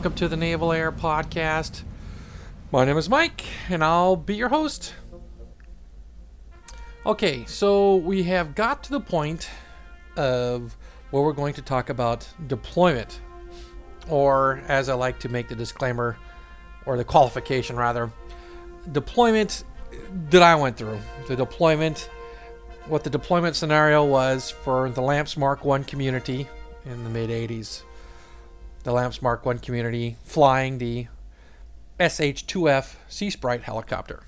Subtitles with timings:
[0.00, 1.82] Welcome to the Naval Air Podcast.
[2.72, 4.94] My name is Mike and I'll be your host.
[7.04, 9.50] Okay, so we have got to the point
[10.16, 10.74] of
[11.10, 13.20] where we're going to talk about deployment,
[14.08, 16.16] or as I like to make the disclaimer,
[16.86, 18.10] or the qualification rather,
[18.92, 19.64] deployment
[20.30, 20.98] that I went through.
[21.28, 22.08] The deployment,
[22.86, 26.48] what the deployment scenario was for the Lamps Mark 1 community
[26.86, 27.82] in the mid 80s
[28.82, 31.06] the Lamps Mark 1 community flying the
[31.98, 34.22] SH 2F Sea Sprite helicopter.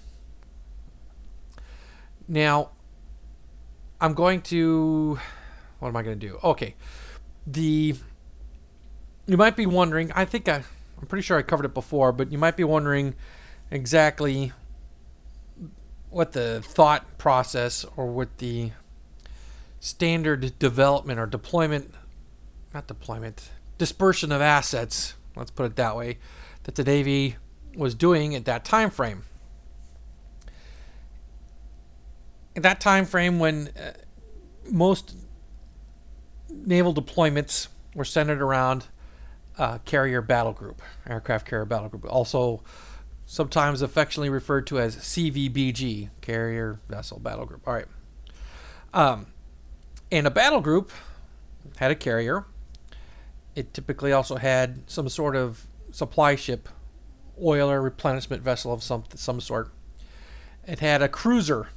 [2.29, 2.71] Now,
[4.01, 5.19] I'm going to.
[5.79, 6.39] What am I going to do?
[6.43, 6.75] Okay.
[7.47, 7.95] The.
[9.27, 10.65] You might be wondering, I think I,
[11.01, 13.15] I'm pretty sure I covered it before, but you might be wondering
[13.71, 14.53] exactly
[16.11, 18.73] what the thought process or what the
[19.79, 21.95] standard development or deployment,
[22.75, 26.19] not deployment, dispersion of assets, let's put it that way,
[26.65, 27.37] that the Navy
[27.77, 29.25] was doing at that time frame.
[32.55, 33.93] At that time frame when uh,
[34.71, 35.17] most
[36.51, 38.87] naval deployments were centered around
[39.59, 42.63] uh, carrier battle group, aircraft carrier battle group, also
[43.27, 47.67] sometimes affectionately referred to as CVBG, carrier vessel battle group.
[47.67, 47.87] All right.
[48.93, 49.27] Um,
[50.11, 50.93] and a battle group
[51.77, 52.45] had a carrier
[53.55, 56.69] it typically also had some sort of supply ship,
[57.43, 59.71] oil or replenishment vessel of some some sort.
[60.67, 61.69] It had a cruiser.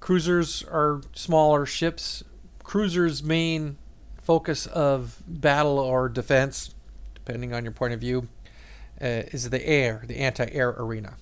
[0.00, 2.24] Cruisers are smaller ships.
[2.62, 3.76] Cruisers' main
[4.22, 6.74] focus of battle or defense,
[7.14, 8.28] depending on your point of view,
[9.00, 11.14] uh, is the air, the anti-air arena.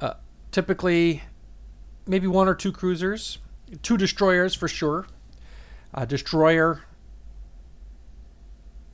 [0.00, 0.14] Uh,
[0.50, 1.22] typically,
[2.06, 3.38] maybe one or two cruisers,
[3.82, 5.06] two destroyers for sure.
[5.94, 6.82] A destroyer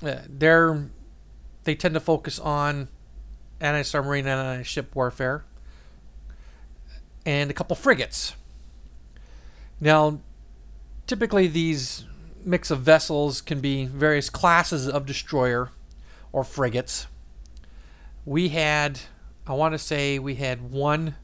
[0.02, 0.90] Uh, they're
[1.64, 2.88] they tend to focus on
[3.60, 5.44] anti-submarine and anti-ship warfare
[7.24, 8.36] and a couple frigates.
[9.80, 10.20] Now,
[11.06, 12.04] typically these
[12.44, 15.70] mix of vessels can be various classes of destroyer
[16.32, 17.08] or frigates.
[18.24, 19.00] We had,
[19.46, 21.16] I want to say, we had one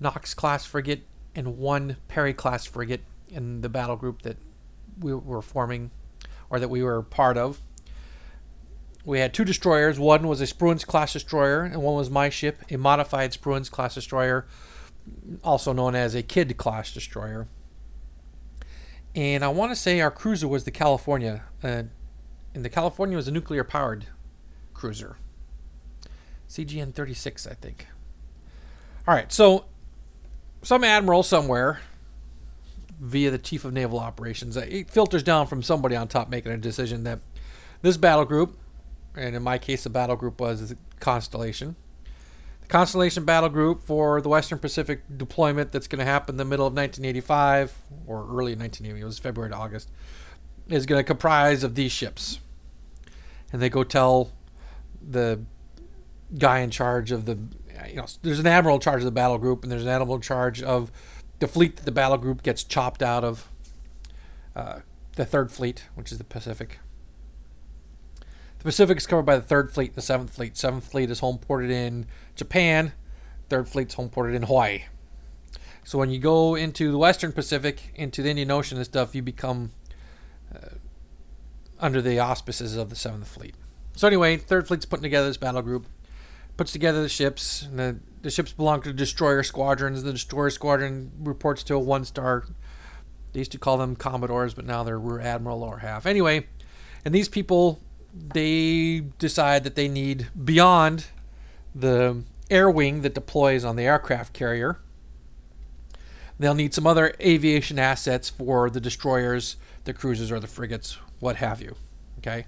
[0.00, 4.38] Knox class frigate and one Perry class frigate in the battle group that
[4.98, 5.90] we were forming
[6.50, 7.62] or that we were part of.
[9.04, 9.98] We had two destroyers.
[9.98, 13.94] One was a Spruance class destroyer, and one was my ship, a modified Spruance class
[13.94, 14.46] destroyer,
[15.42, 17.48] also known as a Kidd class destroyer.
[19.14, 21.84] And I want to say our cruiser was the California, uh,
[22.54, 24.06] and the California was a nuclear powered
[24.74, 25.16] cruiser.
[26.48, 27.86] CGN 36, I think.
[29.08, 29.64] All right, so
[30.62, 31.80] some admiral somewhere
[33.00, 34.56] via the chief of naval operations.
[34.56, 37.20] It filters down from somebody on top making a decision that
[37.82, 38.58] this battle group,
[39.16, 41.76] and in my case, the battle group was Constellation.
[42.60, 46.44] The Constellation battle group for the Western Pacific deployment that's going to happen in the
[46.44, 47.74] middle of 1985
[48.06, 49.90] or early 1980, it was February to August,
[50.68, 52.38] is going to comprise of these ships.
[53.50, 54.30] And they go tell
[55.00, 55.40] the
[56.36, 57.38] guy in charge of the,
[57.88, 60.16] you know, there's an admiral in charge of the battle group, and there's an admiral
[60.16, 60.92] in charge of
[61.40, 63.48] the fleet that the battle group gets chopped out of,
[64.54, 64.80] uh,
[65.16, 66.78] the third fleet, which is the Pacific.
[68.58, 70.56] The Pacific is covered by the third fleet and the seventh fleet.
[70.56, 72.06] Seventh fleet is home ported in
[72.36, 72.92] Japan.
[73.48, 74.84] Third fleet's home ported in Hawaii.
[75.82, 79.22] So when you go into the Western Pacific, into the Indian Ocean and stuff, you
[79.22, 79.70] become
[80.54, 80.74] uh,
[81.80, 83.54] under the auspices of the Seventh Fleet.
[83.96, 85.86] So anyway, Third Fleet's putting together this battle group,
[86.60, 90.02] puts together the ships, and the the ships belong to destroyer squadrons.
[90.02, 92.44] The destroyer squadron reports to a one star.
[93.32, 96.04] They used to call them commodores, but now they're rear admiral or half.
[96.04, 96.48] Anyway,
[97.02, 97.80] and these people
[98.14, 101.06] they decide that they need beyond
[101.74, 104.80] the air wing that deploys on the aircraft carrier.
[106.38, 111.36] They'll need some other aviation assets for the destroyers, the cruisers, or the frigates, what
[111.36, 111.76] have you.
[112.18, 112.44] Okay.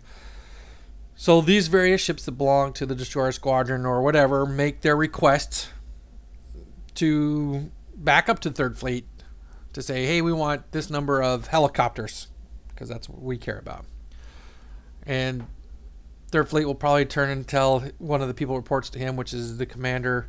[1.14, 5.68] So these various ships that belong to the destroyer squadron or whatever make their requests
[6.94, 9.06] to back up to Third Fleet
[9.72, 12.28] to say, hey, we want this number of helicopters
[12.68, 13.84] because that's what we care about.
[15.06, 15.46] And
[16.30, 19.32] Third Fleet will probably turn and tell one of the people reports to him, which
[19.32, 20.28] is the commander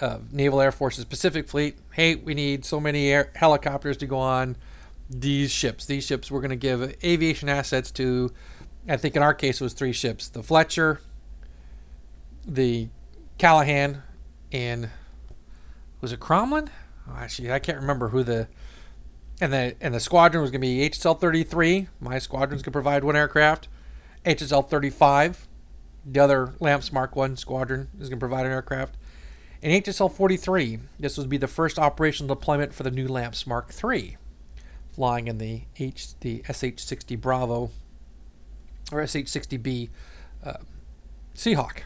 [0.00, 4.18] of Naval Air Force's Pacific Fleet, hey, we need so many air- helicopters to go
[4.18, 4.56] on
[5.08, 5.84] these ships.
[5.84, 8.32] These ships we're going to give aviation assets to
[8.88, 11.00] I think in our case it was three ships: the Fletcher,
[12.46, 12.88] the
[13.38, 14.02] Callaghan,
[14.52, 14.90] and
[16.00, 16.68] was it Crommelin?
[17.08, 18.48] Oh, actually, I can't remember who the
[19.40, 21.88] and the and the squadron was going to be HSL 33.
[22.00, 23.68] My squadron's going to provide one aircraft.
[24.24, 25.48] HSL 35,
[26.04, 28.96] the other Lamps Mark One squadron is going to provide an aircraft.
[29.62, 33.72] And HSL 43, this would be the first operational deployment for the new Lamps Mark
[33.82, 34.16] III,
[34.90, 37.70] flying in the H the SH-60 Bravo
[38.92, 39.88] or SH-60B
[40.44, 40.54] uh,
[41.34, 41.80] Seahawk.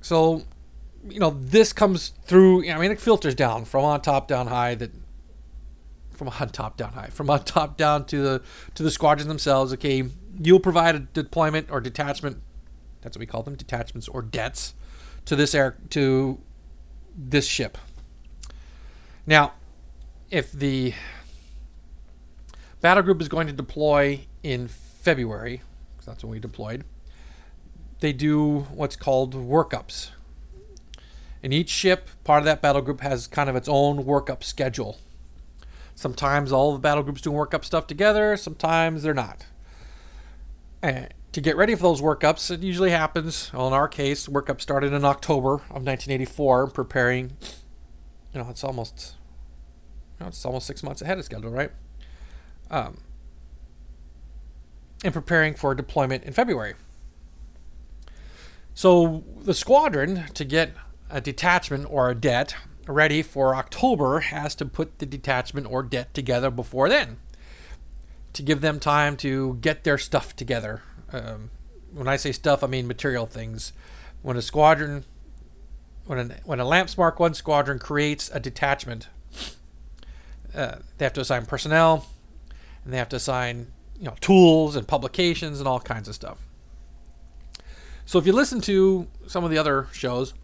[0.00, 0.42] So,
[1.08, 2.68] you know, this comes through.
[2.68, 4.74] I mean, it filters down from on top down high.
[4.74, 4.90] That
[6.10, 8.42] from on top down high, from on top down to the
[8.74, 9.72] to the squadrons themselves.
[9.74, 10.04] Okay,
[10.40, 12.42] you'll provide a deployment or detachment.
[13.02, 14.74] That's what we call them, detachments or debts
[15.26, 16.38] to this air to
[17.16, 17.78] this ship.
[19.26, 19.52] Now,
[20.30, 20.94] if the
[22.80, 26.84] battle group is going to deploy in February, because that's when we deployed,
[28.00, 30.10] they do what's called workups.
[31.42, 34.98] And each ship, part of that battle group, has kind of its own workup schedule.
[35.94, 39.46] Sometimes all the battle groups do workup stuff together, sometimes they're not.
[40.82, 43.52] And to get ready for those workups, it usually happens.
[43.52, 47.32] Well, in our case, workup started in October of 1984, preparing.
[48.32, 49.16] You know, it's almost,
[50.18, 51.70] you know, it's almost six months ahead of schedule, right?
[52.70, 52.98] Um,
[55.04, 56.74] and preparing for deployment in February.
[58.74, 60.72] So the squadron, to get
[61.10, 62.54] a detachment or a det
[62.86, 67.18] ready for October, has to put the detachment or det together before then
[68.32, 70.82] to give them time to get their stuff together
[71.12, 71.50] um,
[71.92, 73.72] when I say stuff, I mean material things.
[74.22, 75.04] When a squadron,
[76.06, 79.08] when a, when a Lamps Mark One squadron creates a detachment,
[80.54, 82.06] uh, they have to assign personnel,
[82.84, 86.38] and they have to assign you know tools and publications and all kinds of stuff.
[88.06, 90.34] So if you listen to some of the other shows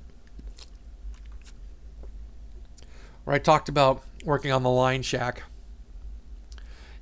[3.24, 5.42] where I talked about working on the line shack,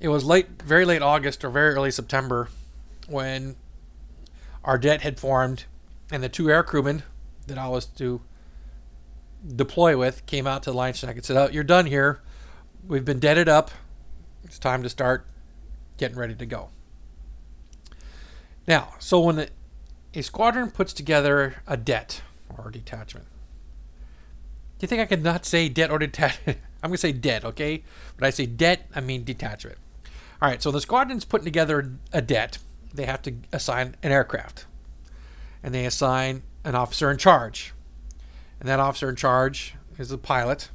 [0.01, 2.49] it was late, very late August or very early September
[3.09, 3.56] when
[4.65, 5.65] our det had formed
[6.11, 7.03] and the two air crewmen
[7.47, 8.23] that I was to
[9.55, 12.23] deploy with came out to the line shack and said, Oh, you're done here.
[12.87, 13.71] We've been deaded up.
[14.45, 15.27] It's time to start
[15.96, 16.70] getting ready to go.
[18.67, 19.46] Now, so when
[20.14, 22.23] a squadron puts together a det
[22.56, 23.26] or a detachment,
[24.79, 26.58] do you think I could not say det or detachment?
[26.82, 27.82] I'm going to say det, okay?
[28.17, 29.79] But I say det, I mean detachment.
[30.43, 32.58] All right, so the squadron's putting together a det
[32.94, 34.67] they have to assign an aircraft.
[35.62, 37.75] And they assign an officer in charge.
[38.61, 40.70] And that officer in charge is the pilot.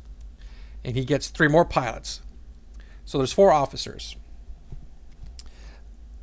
[0.83, 2.21] And he gets three more pilots.
[3.05, 4.15] So there's four officers.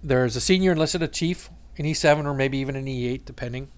[0.02, 3.68] There's a senior enlisted, a chief, an E7 or maybe even an E8, depending.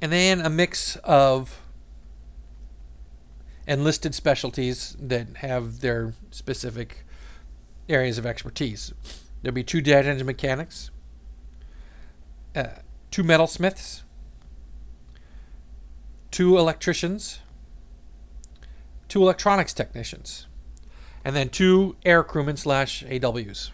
[0.00, 1.60] And then a mix of
[3.66, 7.04] enlisted specialties that have their specific
[7.88, 8.92] areas of expertise.
[9.42, 10.90] There'll be two jet engine mechanics,
[12.54, 12.66] uh,
[13.10, 14.02] two metalsmiths,
[16.30, 17.40] two electricians,
[19.08, 20.46] two electronics technicians,
[21.24, 23.70] and then two air crewmen slash AWs.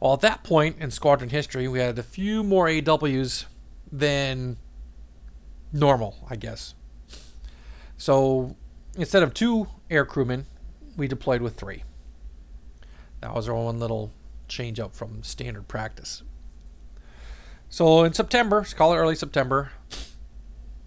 [0.00, 3.46] Well, at that point in squadron history, we had a few more AWs
[3.90, 4.58] than
[5.72, 6.74] normal, I guess.
[7.96, 8.56] So
[8.96, 10.46] instead of two air crewmen,
[10.96, 11.84] we deployed with three.
[13.20, 14.12] That was our one little
[14.48, 16.22] change up from standard practice.
[17.68, 19.72] So in September, let's call it early September,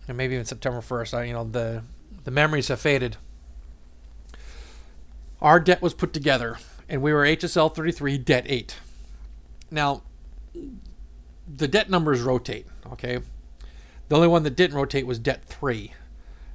[0.07, 1.83] and maybe even September 1st, I, you know, the,
[2.23, 3.17] the memories have faded.
[5.41, 8.75] Our det was put together, and we were HSL 33 det 8.
[9.71, 10.03] Now,
[11.47, 13.19] the det numbers rotate, okay?
[14.09, 15.93] The only one that didn't rotate was det 3.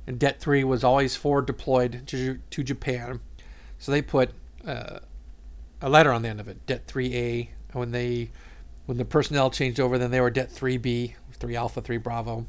[0.06, 3.21] And det 3 was always forward deployed to, to Japan.
[3.78, 4.30] So they put
[4.66, 5.00] uh,
[5.80, 7.49] a letter on the end of it, det 3A.
[7.73, 8.30] When they
[8.87, 12.47] when the personnel changed over, then they were det 3B, 3 Alpha, 3 Bravo.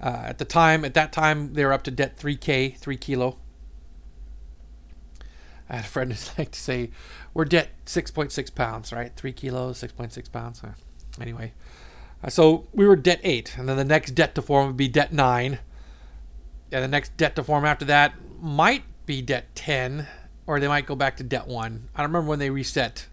[0.00, 3.36] Uh, at the time, at that time, they were up to det 3K, 3 Kilo.
[5.70, 6.90] I had a friend who's like to say,
[7.32, 9.14] we're det 6.6 pounds, right?
[9.14, 10.62] 3 kilos, 6.6 pounds.
[11.20, 11.52] Anyway,
[12.22, 14.88] uh, so we were det 8, and then the next det to form would be
[14.88, 15.58] det 9.
[16.72, 20.06] And the next det to form after that might be det 10,
[20.46, 21.88] or they might go back to det one.
[21.94, 23.06] I don't remember when they reset,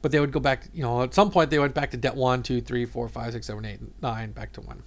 [0.00, 0.64] but they would go back.
[0.72, 3.32] You know, at some point they went back to det one, two, three, four, five,
[3.32, 4.82] six, seven, eight, nine, back to one.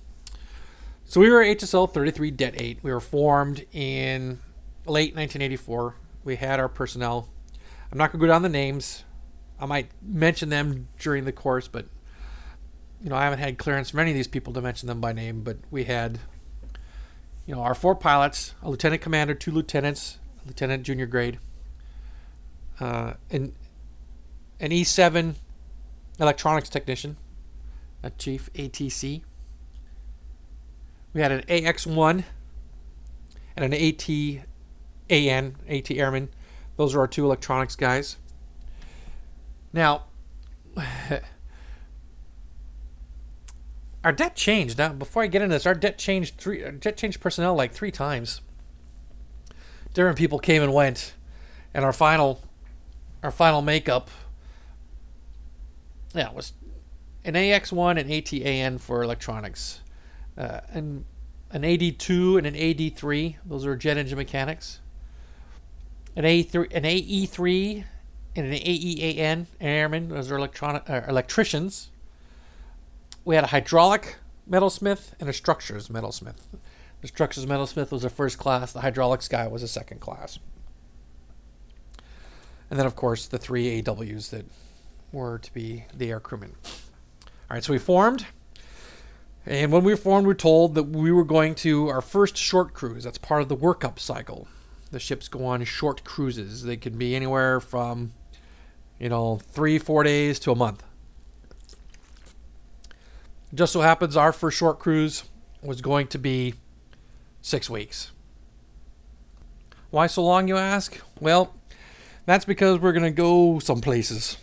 [1.03, 2.79] So we were HSL 33 det 8.
[2.81, 4.39] We were formed in
[4.87, 5.95] late 1984.
[6.25, 7.29] We had our personnel.
[7.91, 9.05] I'm not going to go down the names.
[9.59, 11.85] I might mention them during the course, but
[13.01, 15.13] you know, I haven't had clearance from any of these people to mention them by
[15.13, 15.43] name.
[15.43, 16.17] But we had,
[17.45, 21.37] you know, our four pilots, a lieutenant commander, two lieutenants, lieutenant junior grade,
[22.79, 23.53] uh, an,
[24.59, 25.35] an E7
[26.19, 27.17] electronics technician,
[28.01, 29.21] a chief ATC.
[31.13, 32.23] We had an AX1
[33.55, 33.79] and an
[35.09, 36.29] AT-AN, AT Airman.
[36.77, 38.17] Those are our two electronics guys.
[39.71, 40.03] Now,
[44.03, 44.77] our det changed.
[44.77, 46.63] Now, before I get into this, our det changed three.
[46.63, 48.41] Our det changed personnel like three times.
[49.93, 51.13] Different people came and went,
[51.73, 52.41] and our final,
[53.23, 54.09] our final makeup.
[56.13, 56.53] Yeah, was
[57.23, 59.81] an AX1 and AT-AN for electronics,
[60.37, 61.05] uh, and
[61.51, 63.35] an AD2 and an AD3.
[63.45, 64.79] Those are jet engine mechanics.
[66.15, 67.83] An A3, an AE3,
[68.35, 70.09] and an AEAN airman.
[70.09, 71.89] Those are electronic uh, electricians.
[73.23, 74.17] We had a hydraulic
[74.49, 76.37] metalsmith and a structures metalsmith.
[77.01, 78.71] The structures metalsmith was a first class.
[78.71, 80.39] The hydraulics guy was a second class.
[82.69, 84.45] And then, of course, the three AWs that
[85.11, 86.55] were to be the air crewmen.
[86.65, 88.25] All right, so we formed.
[89.45, 92.73] And when we formed, we were told that we were going to our first short
[92.73, 93.03] cruise.
[93.03, 94.47] That's part of the workup cycle.
[94.91, 96.63] The ships go on short cruises.
[96.63, 98.13] They can be anywhere from,
[98.99, 100.83] you know, three, four days to a month.
[103.53, 105.23] Just so happens our first short cruise
[105.61, 106.55] was going to be
[107.41, 108.11] six weeks.
[109.89, 110.99] Why so long, you ask?
[111.19, 111.53] Well,
[112.25, 114.37] that's because we're going to go some places.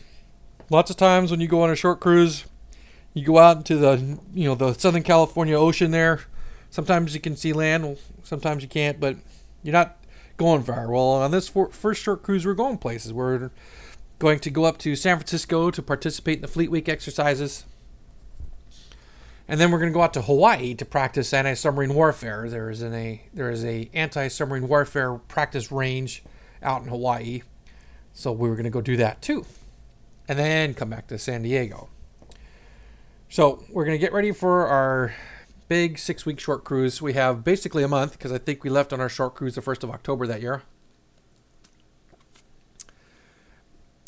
[0.70, 2.46] Lots of times when you go on a short cruise,
[3.12, 6.20] you go out into the you know the Southern California Ocean there.
[6.70, 9.16] Sometimes you can see land, sometimes you can't, but
[9.62, 9.98] you're not
[10.42, 10.90] going far.
[10.90, 13.12] Well, on this first short cruise, we're going places.
[13.12, 13.50] We're
[14.18, 17.64] going to go up to San Francisco to participate in the Fleet Week exercises.
[19.46, 22.48] And then we're going to go out to Hawaii to practice anti-submarine warfare.
[22.48, 26.24] There is an a there is a anti-submarine warfare practice range
[26.62, 27.42] out in Hawaii,
[28.12, 29.44] so we were going to go do that too,
[30.28, 31.88] and then come back to San Diego.
[33.28, 35.14] So we're going to get ready for our
[35.68, 37.00] big six week short cruise.
[37.00, 39.62] We have basically a month because I think we left on our short cruise the
[39.62, 40.62] 1st of October that year.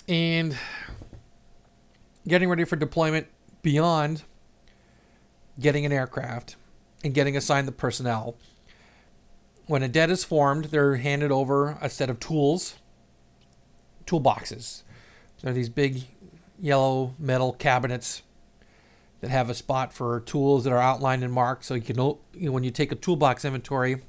[0.07, 0.57] And
[2.29, 3.27] getting ready for deployment
[3.63, 4.23] beyond
[5.59, 6.57] getting an aircraft
[7.03, 8.37] and getting assigned the personnel.
[9.67, 12.75] When a det is formed, they're handed over a set of tools,
[14.07, 14.83] toolboxes.
[15.43, 16.03] They're these big
[16.59, 18.23] yellow metal cabinets
[19.25, 21.65] that have a spot for tools that are outlined and marked.
[21.65, 24.03] So you can know, you know when you take a toolbox inventory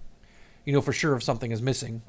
[0.65, 2.01] you know for sure if something is missing.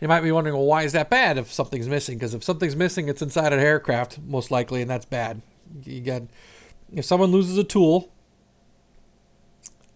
[0.00, 2.16] You might be wondering well why is that bad if something's missing?
[2.16, 5.42] Because if something's missing it's inside an aircraft most likely and that's bad.
[5.84, 6.22] You got
[6.90, 8.10] if someone loses a tool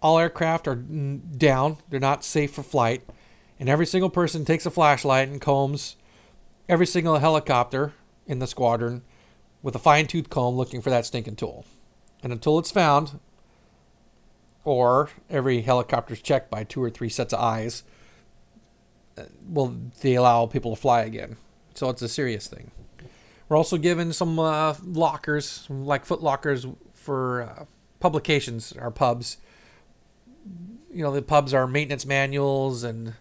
[0.02, 1.78] all aircraft are down.
[1.88, 3.02] They're not safe for flight.
[3.58, 5.96] And every single person takes a flashlight and combs
[6.68, 7.94] every single helicopter
[8.26, 9.02] in the squadron
[9.68, 11.66] with a fine tooth comb looking for that stinking tool.
[12.22, 13.20] And until it's found,
[14.64, 17.82] or every helicopter's checked by two or three sets of eyes,
[19.18, 21.36] uh, will they allow people to fly again?
[21.74, 22.70] So it's a serious thing.
[23.50, 27.64] We're also given some uh, lockers, like foot lockers for uh,
[28.00, 29.36] publications, our pubs.
[30.90, 33.12] You know, the pubs are maintenance manuals and,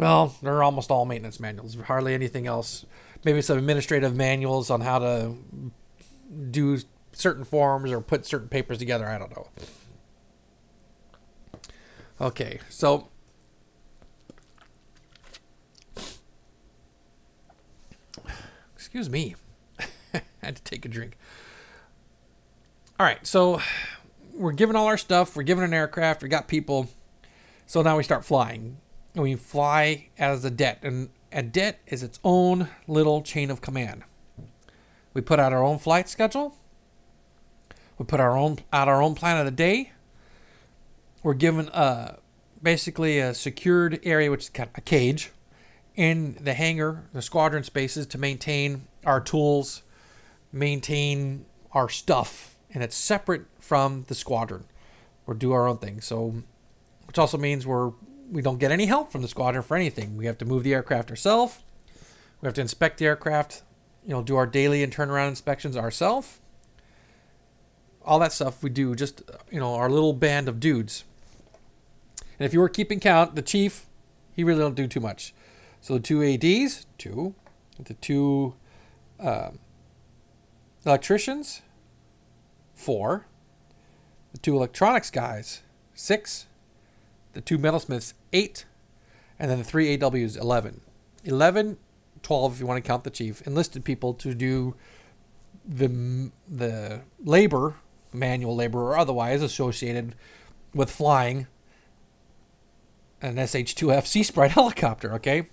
[0.00, 1.76] well, they're almost all maintenance manuals.
[1.76, 2.84] Hardly anything else
[3.24, 5.34] maybe some administrative manuals on how to
[6.50, 6.78] do
[7.12, 9.06] certain forms or put certain papers together.
[9.06, 9.48] I don't know.
[12.20, 13.08] Okay, so
[18.74, 19.34] excuse me,
[20.14, 21.16] I had to take a drink.
[22.98, 23.60] All right, so
[24.34, 25.34] we're given all our stuff.
[25.34, 26.22] We're given an aircraft.
[26.22, 26.88] We got people.
[27.66, 28.76] So now we start flying,
[29.14, 30.78] and we fly as a det.
[30.82, 34.04] And a det is its own little chain of command.
[35.14, 36.56] We put out our own flight schedule.
[37.98, 39.92] We put our own out our own plan of the day.
[41.22, 42.18] We're given a
[42.62, 45.30] basically a secured area, which is kind of a cage,
[45.96, 49.82] in the hangar, the squadron spaces to maintain our tools,
[50.52, 54.64] maintain our stuff, and it's separate from the squadron.
[55.26, 56.00] We'll do our own thing.
[56.00, 56.42] So,
[57.06, 57.92] which also means we're
[58.30, 60.16] we don't get any help from the squadron for anything.
[60.16, 61.60] We have to move the aircraft ourselves.
[62.40, 63.62] We have to inspect the aircraft,
[64.04, 66.40] you know, do our daily and turnaround inspections ourselves.
[68.04, 71.04] All that stuff we do just, you know, our little band of dudes.
[72.38, 73.86] And if you were keeping count, the chief,
[74.34, 75.34] he really don't do too much.
[75.80, 77.34] So the two ADs, two,
[77.84, 78.54] the two
[79.18, 79.58] um,
[80.86, 81.62] electricians,
[82.74, 83.26] four,
[84.32, 85.62] the two electronics guys,
[85.94, 86.46] six,
[87.32, 88.64] the two metalsmiths eight,
[89.38, 90.80] and then the three AWs 11.
[91.24, 91.78] 11,
[92.22, 94.74] 12 if you want to count the chief, enlisted people to do
[95.66, 97.76] the the labor,
[98.12, 100.14] manual labor or otherwise associated
[100.74, 101.46] with flying
[103.22, 105.12] an SH-2F Sea Sprite helicopter.
[105.14, 105.48] Okay,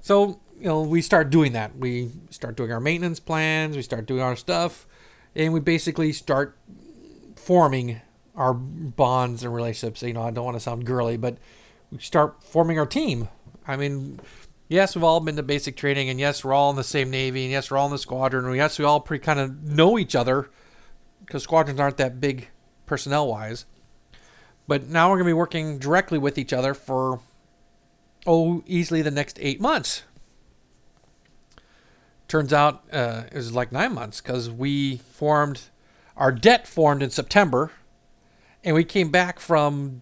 [0.00, 1.76] so you know we start doing that.
[1.76, 3.76] We start doing our maintenance plans.
[3.76, 4.86] We start doing our stuff,
[5.34, 6.56] and we basically start
[7.36, 8.00] forming
[8.34, 10.02] our bonds and relationships.
[10.02, 11.38] You know, I don't want to sound girly, but
[11.92, 13.28] we start forming our team.
[13.68, 14.18] I mean,
[14.68, 17.44] yes, we've all been to basic training, and yes, we're all in the same Navy,
[17.44, 19.98] and yes, we're all in the squadron, and yes, we all pretty kind of know
[19.98, 20.50] each other
[21.20, 22.48] because squadrons aren't that big
[22.86, 23.66] personnel wise.
[24.66, 27.20] But now we're going to be working directly with each other for,
[28.26, 30.04] oh, easily the next eight months.
[32.26, 35.64] Turns out uh, it was like nine months because we formed,
[36.16, 37.70] our det formed in September,
[38.64, 40.00] and we came back from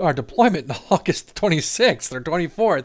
[0.00, 2.84] our deployment in August 26th or 24th.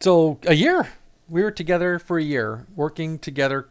[0.00, 0.88] So a year.
[1.28, 3.68] We were together for a year, working together.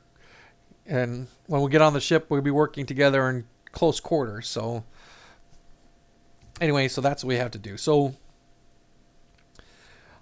[0.86, 4.48] And when we get on the ship, we'll be working together in close quarters.
[4.48, 4.84] So
[6.60, 7.78] anyway, so that's what we have to do.
[7.78, 8.16] So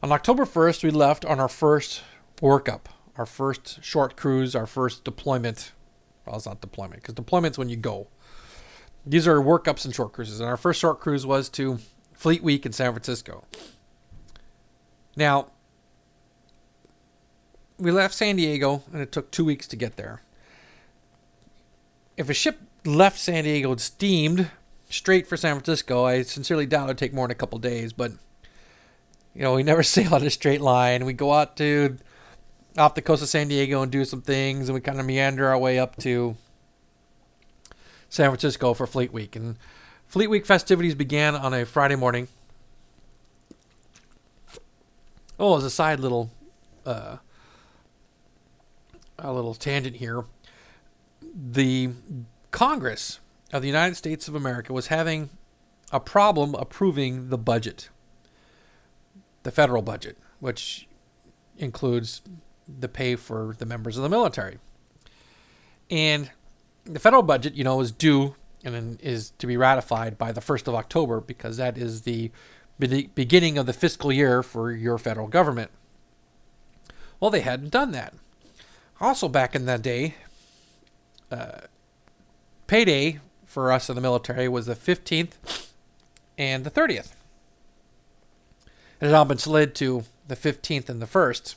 [0.01, 2.01] on October 1st, we left on our first
[2.41, 2.85] workup,
[3.17, 5.73] our first short cruise, our first deployment.
[6.25, 8.07] Well, it's not deployment because deployment's when you go.
[9.05, 10.39] These are workups and short cruises.
[10.39, 11.79] And our first short cruise was to
[12.19, 13.45] Fleet Week in San Francisco.
[15.15, 15.51] Now,
[17.77, 20.21] we left San Diego and it took two weeks to get there.
[22.17, 24.51] If a ship left San Diego and steamed
[24.89, 28.11] straight for San Francisco, I sincerely doubt it'd take more than a couple days, but
[29.33, 31.05] you know, we never sail on a straight line.
[31.05, 31.99] We go out to
[32.77, 35.47] off the coast of San Diego and do some things and we kind of meander
[35.47, 36.35] our way up to
[38.09, 39.37] San Francisco for Fleet Week.
[39.37, 39.55] And
[40.09, 42.29] Fleet Week festivities began on a Friday morning.
[45.37, 46.31] Oh, as a side little
[46.83, 47.17] uh,
[49.19, 50.25] a little tangent here.
[51.21, 51.91] The
[52.49, 53.19] Congress
[53.53, 55.29] of the United States of America was having
[55.91, 57.89] a problem approving the budget,
[59.43, 60.87] the federal budget, which
[61.59, 62.23] includes
[62.67, 64.57] the pay for the members of the military.
[65.91, 66.31] And
[66.83, 70.41] the federal budget, you know, is due and then is to be ratified by the
[70.41, 72.31] 1st of October because that is the
[72.77, 75.71] beginning of the fiscal year for your federal government.
[77.19, 78.13] Well, they hadn't done that.
[79.01, 80.15] Also, back in that day,
[81.31, 81.61] uh,
[82.67, 85.69] payday for us in the military was the 15th
[86.37, 87.13] and the 30th.
[89.01, 91.55] It had all been slid to the 15th and the 1st,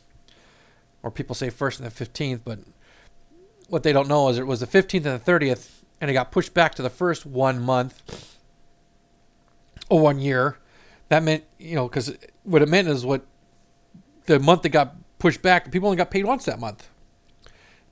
[1.03, 2.61] or people say 1st and the 15th, but
[3.69, 6.31] what they don't know is it was the 15th and the 30th, and it got
[6.31, 8.37] pushed back to the first one month
[9.88, 10.59] or one year.
[11.09, 13.25] That meant, you know, because what it meant is what
[14.27, 16.88] the month that got pushed back, people only got paid once that month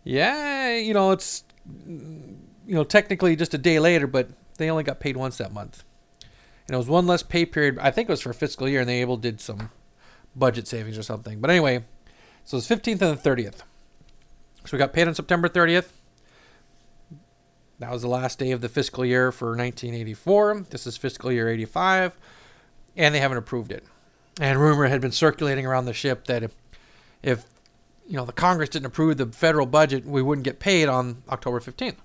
[0.05, 1.44] yeah, you know, it's
[1.77, 5.85] you know technically just a day later, but they only got paid once that month.
[6.66, 7.79] And it was one less pay period.
[7.81, 9.70] I think it was for fiscal year, and they able did some
[10.35, 11.40] budget savings or something.
[11.40, 11.85] But anyway,
[12.44, 13.62] so it's 15th and the 30th.
[14.64, 15.88] So we got paid on September 30th.
[17.81, 20.66] That was the last day of the fiscal year for 1984.
[20.69, 22.14] This is fiscal year 85,
[22.95, 23.85] and they haven't approved it.
[24.38, 26.55] And rumor had been circulating around the ship that if,
[27.23, 27.47] if
[28.07, 31.59] you know, the Congress didn't approve the federal budget, we wouldn't get paid on October
[31.59, 31.97] 15th.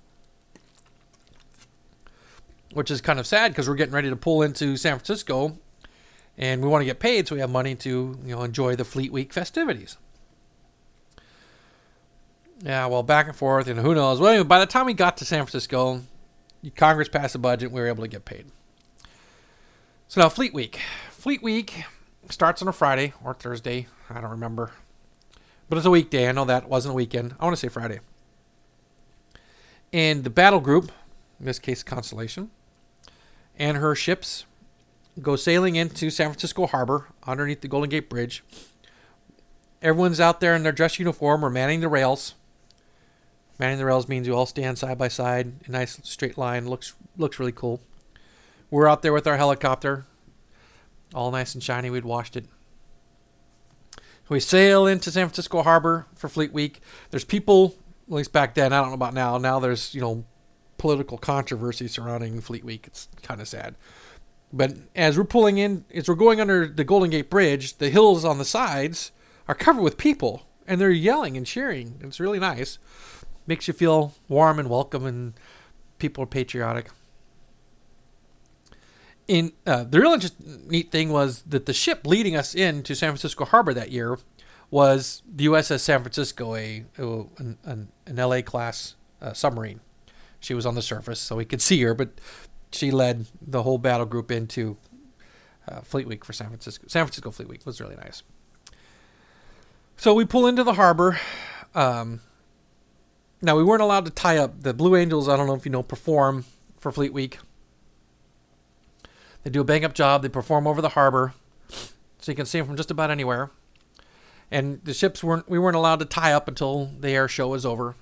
[2.73, 5.57] Which is kind of sad because we're getting ready to pull into San Francisco
[6.37, 8.85] and we want to get paid so we have money to, you know, enjoy the
[8.85, 9.97] Fleet Week festivities.
[12.65, 14.19] Yeah, well, back and forth, and who knows.
[14.19, 16.01] Well, anyway, by the time we got to San Francisco,
[16.75, 18.47] Congress passed a budget, and we were able to get paid.
[20.07, 20.79] So now, Fleet Week.
[21.11, 21.83] Fleet Week
[22.27, 23.85] starts on a Friday or Thursday.
[24.09, 24.71] I don't remember.
[25.69, 26.27] But it's a weekday.
[26.27, 27.35] I know that wasn't a weekend.
[27.39, 27.99] I want to say Friday.
[29.93, 30.91] And the battle group,
[31.39, 32.49] in this case Constellation,
[33.59, 34.45] and her ships
[35.21, 38.43] go sailing into San Francisco Harbor underneath the Golden Gate Bridge.
[39.83, 41.41] Everyone's out there in their dress uniform.
[41.41, 42.33] We're manning the rails.
[43.57, 46.67] Manning the rails means you all stand side by side, a nice straight line.
[46.67, 47.81] looks looks really cool.
[48.69, 50.05] We're out there with our helicopter,
[51.13, 51.89] all nice and shiny.
[51.89, 52.45] We'd washed it.
[54.27, 56.81] We sail into San Francisco Harbor for Fleet Week.
[57.11, 57.75] There's people,
[58.07, 59.37] at least back then, I don't know about now.
[59.37, 60.25] Now there's, you know,
[60.77, 62.87] political controversy surrounding Fleet Week.
[62.87, 63.75] It's kind of sad.
[64.51, 68.25] But as we're pulling in, as we're going under the Golden Gate Bridge, the hills
[68.25, 69.11] on the sides
[69.47, 71.99] are covered with people, and they're yelling and cheering.
[72.01, 72.79] It's really nice.
[73.47, 75.33] Makes you feel warm and welcome, and
[75.99, 76.89] people are patriotic.
[79.27, 80.17] in uh, the real
[80.67, 84.17] neat thing was that the ship leading us into San Francisco Harbor that year
[84.69, 87.03] was the USS San Francisco, a, a
[87.37, 89.79] an, an, an LA class uh, submarine.
[90.39, 92.09] She was on the surface, so we could see her, but
[92.71, 94.77] she led the whole battle group into
[95.67, 96.85] uh, Fleet Week for San Francisco.
[96.87, 98.21] San Francisco Fleet Week was really nice.
[99.97, 101.19] So we pull into the harbor.
[101.73, 102.21] Um,
[103.41, 104.61] now we weren't allowed to tie up.
[104.61, 106.45] The Blue Angels, I don't know if you know, perform
[106.79, 107.39] for Fleet Week.
[109.43, 110.23] They do a bang up job.
[110.23, 111.33] They perform over the harbor,
[111.69, 113.51] so you can see them from just about anywhere.
[114.49, 115.47] And the ships weren't.
[115.47, 117.95] We weren't allowed to tie up until the air show was over,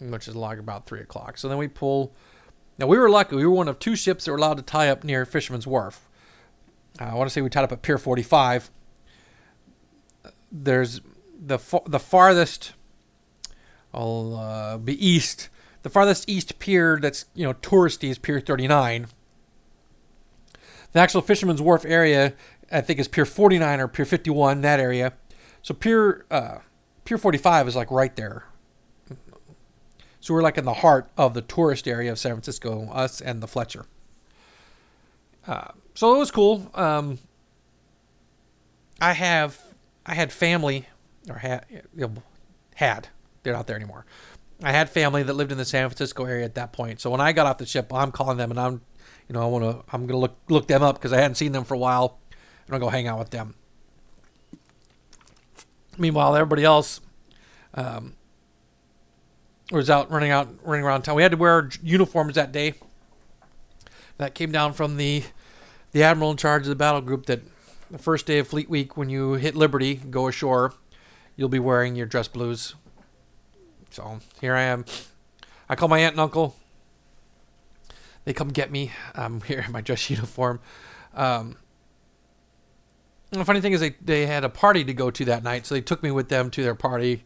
[0.00, 1.38] which is like about three o'clock.
[1.38, 2.12] So then we pull.
[2.76, 3.36] Now we were lucky.
[3.36, 6.08] We were one of two ships that were allowed to tie up near Fisherman's Wharf.
[7.00, 8.70] Uh, I want to say we tied up at Pier 45.
[10.50, 11.00] There's
[11.38, 12.72] the the farthest.
[13.92, 15.48] I'll uh, be east.
[15.82, 19.08] The farthest east pier that's you know touristy is Pier 39
[20.92, 22.34] the actual Fisherman's Wharf area,
[22.72, 25.12] I think, is Pier 49 or Pier 51, that area.
[25.62, 26.58] So Pier uh,
[27.04, 28.44] Pier 45 is like right there.
[30.20, 33.42] So we're like in the heart of the tourist area of San Francisco, us and
[33.42, 33.86] the Fletcher.
[35.46, 36.70] Uh, so it was cool.
[36.74, 37.18] Um,
[39.00, 39.62] I have
[40.04, 40.88] I had family
[41.28, 41.64] or had
[42.74, 43.08] had
[43.48, 44.04] they're not there anymore.
[44.62, 47.00] I had family that lived in the San Francisco area at that point.
[47.00, 48.82] So when I got off the ship, I'm calling them and I'm
[49.28, 51.34] you know, I want to, I'm going to look, look them up because I hadn't
[51.34, 52.18] seen them for a while.
[52.66, 53.54] And I'll go hang out with them.
[55.98, 57.00] Meanwhile, everybody else
[57.74, 58.14] um,
[59.70, 61.16] was out running out, running around town.
[61.16, 62.74] We had to wear uniforms that day.
[64.16, 65.24] That came down from the,
[65.92, 67.40] the admiral in charge of the battle group that
[67.90, 70.74] the first day of Fleet Week, when you hit Liberty, go ashore,
[71.36, 72.74] you'll be wearing your dress blues.
[73.90, 74.84] So here I am.
[75.68, 76.56] I call my aunt and uncle
[78.28, 78.92] they come get me.
[79.14, 80.60] I'm here in my dress uniform.
[81.14, 81.56] Um,
[83.30, 85.74] the funny thing is, they, they had a party to go to that night, so
[85.74, 87.24] they took me with them to their party.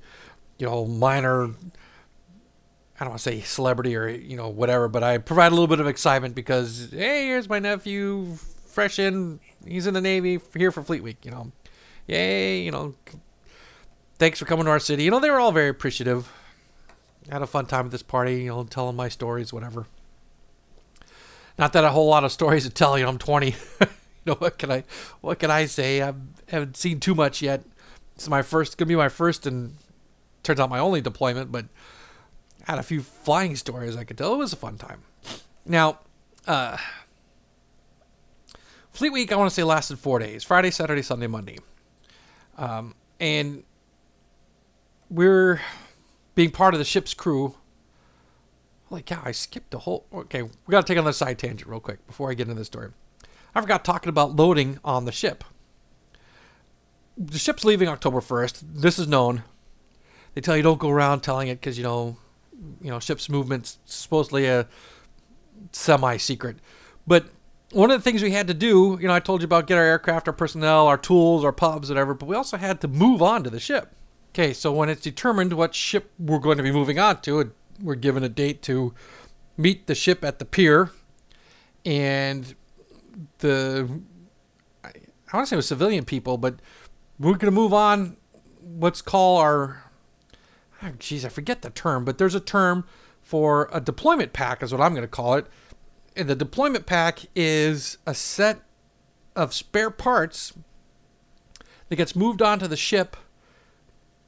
[0.58, 5.18] You know, minor, I don't want to say celebrity or, you know, whatever, but I
[5.18, 9.94] provide a little bit of excitement because, hey, here's my nephew, fresh in, he's in
[9.94, 11.50] the Navy, here for Fleet Week, you know.
[12.06, 12.94] Yay, you know,
[14.18, 15.02] thanks for coming to our city.
[15.02, 16.30] You know, they were all very appreciative.
[17.30, 19.86] Had a fun time at this party, you know, telling my stories, whatever.
[21.58, 22.98] Not that a whole lot of stories to tell.
[22.98, 23.46] You know, I'm 20.
[23.80, 23.86] you
[24.26, 24.84] know what can I
[25.20, 26.02] what can I say?
[26.02, 26.14] I
[26.48, 27.62] haven't seen too much yet.
[28.14, 29.76] It's my first gonna be my first and
[30.42, 31.66] turns out my only deployment, but
[32.66, 34.34] I had a few flying stories I could tell.
[34.34, 35.02] It was a fun time.
[35.64, 36.00] Now,
[36.46, 36.76] uh,
[38.92, 41.58] Fleet Week I want to say lasted four days: Friday, Saturday, Sunday, Monday,
[42.56, 43.64] um, and
[45.10, 45.60] we're
[46.34, 47.56] being part of the ship's crew
[48.92, 50.04] Holy cow, I skipped the whole.
[50.12, 52.64] Okay, we got to take another side tangent real quick before I get into the
[52.66, 52.90] story.
[53.54, 55.44] I forgot talking about loading on the ship.
[57.16, 58.62] The ship's leaving October 1st.
[58.74, 59.44] This is known.
[60.34, 62.18] They tell you don't go around telling it because, you know,
[62.82, 64.68] you know, ship's movement's supposedly a
[65.72, 66.58] semi secret.
[67.06, 67.24] But
[67.70, 69.78] one of the things we had to do, you know, I told you about get
[69.78, 73.22] our aircraft, our personnel, our tools, our pubs, whatever, but we also had to move
[73.22, 73.94] on to the ship.
[74.34, 77.94] Okay, so when it's determined what ship we're going to be moving on to, we're
[77.94, 78.94] given a date to
[79.58, 80.90] meet the ship at the pier,
[81.84, 82.54] and
[83.38, 84.00] the
[84.82, 84.90] I,
[85.34, 86.60] want to say it was civilian people, but
[87.18, 88.16] we're going to move on.
[88.60, 89.84] What's called our
[90.82, 92.86] ah, geez, I forget the term, but there's a term
[93.20, 95.46] for a deployment pack, is what I'm going to call it.
[96.16, 98.62] And the deployment pack is a set
[99.36, 100.54] of spare parts
[101.90, 103.16] that gets moved onto the ship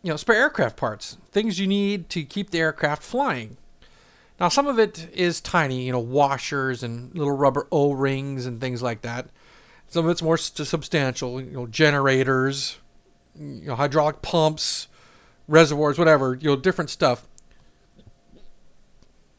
[0.05, 3.57] you know, spare aircraft parts, things you need to keep the aircraft flying.
[4.39, 8.61] Now, some of it is tiny, you know, washers and little rubber O rings and
[8.61, 9.29] things like that.
[9.89, 12.77] Some of it's more substantial, you know, generators,
[13.35, 14.89] you know, hydraulic pumps,
[15.49, 17.27] reservoirs, whatever, you know, different stuff.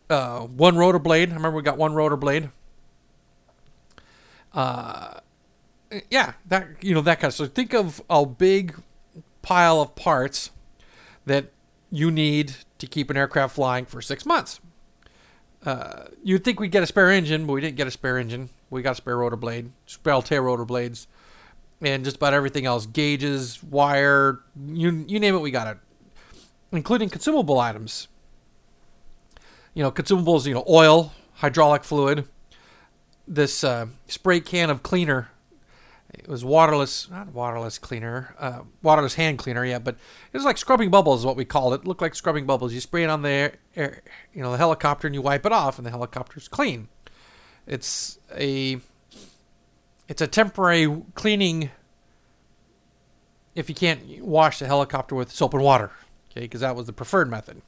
[0.09, 1.29] Uh, one rotor blade.
[1.29, 2.49] I remember we got one rotor blade.
[4.51, 5.19] Uh,
[6.09, 7.35] yeah, that you know that kind of.
[7.35, 8.75] So think of a big
[9.41, 10.49] pile of parts
[11.25, 11.51] that
[11.89, 14.59] you need to keep an aircraft flying for six months.
[15.65, 18.49] Uh, you'd think we'd get a spare engine, but we didn't get a spare engine.
[18.69, 21.07] We got a spare rotor blade, spare tail rotor blades,
[21.81, 25.77] and just about everything else gauges, wire, you, you name it, we got it,
[26.71, 28.07] including consumable items.
[29.73, 32.27] You know, consumables, you know, oil, hydraulic fluid,
[33.27, 35.29] this uh, spray can of cleaner
[36.13, 39.95] it was waterless, not waterless cleaner, uh, waterless hand cleaner, yeah, but
[40.31, 41.81] it was like scrubbing bubbles, is what we called it.
[41.81, 41.87] it.
[41.87, 42.73] Looked like scrubbing bubbles.
[42.73, 44.01] You spray it on the air,
[44.33, 46.87] you know, the helicopter, and you wipe it off, and the helicopter's clean.
[47.67, 48.79] It's a
[50.07, 51.71] it's a temporary cleaning
[53.55, 55.91] if you can't wash the helicopter with soap and water,
[56.29, 57.61] okay, because that was the preferred method.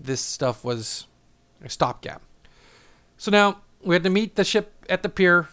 [0.00, 1.06] This stuff was
[1.62, 2.22] a stopgap.
[3.16, 5.48] So now we had to meet the ship at the pier,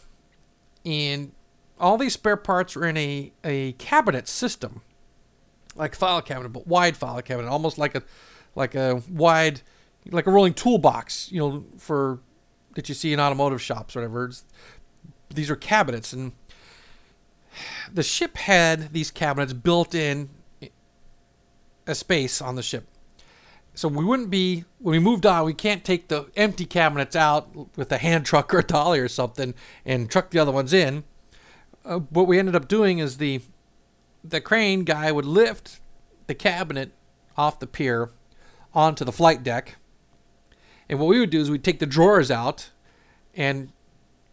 [0.85, 1.31] and
[1.79, 4.81] all these spare parts were in a, a cabinet system,
[5.75, 8.03] like file cabinet, but wide file cabinet, almost like a
[8.55, 9.61] like a wide,
[10.09, 12.19] like a rolling toolbox, you know, for
[12.75, 14.25] that you see in automotive shops or whatever.
[14.25, 14.43] It's,
[15.29, 16.31] these are cabinets, and
[17.91, 20.29] the ship had these cabinets built in
[21.87, 22.87] a space on the ship.
[23.73, 25.45] So we wouldn't be when we moved on.
[25.45, 29.09] We can't take the empty cabinets out with a hand truck or a dolly or
[29.09, 29.53] something
[29.85, 31.03] and truck the other ones in.
[31.85, 33.41] Uh, what we ended up doing is the
[34.23, 35.79] the crane guy would lift
[36.25, 36.91] the cabinet
[37.37, 38.09] off the pier
[38.73, 39.75] onto the flight deck,
[40.89, 42.71] and what we would do is we'd take the drawers out
[43.35, 43.71] and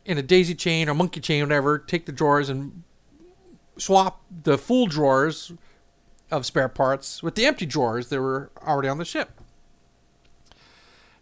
[0.05, 2.83] in a daisy chain or monkey chain, whatever, take the drawers and
[3.77, 5.53] swap the full drawers
[6.31, 9.41] of spare parts with the empty drawers that were already on the ship.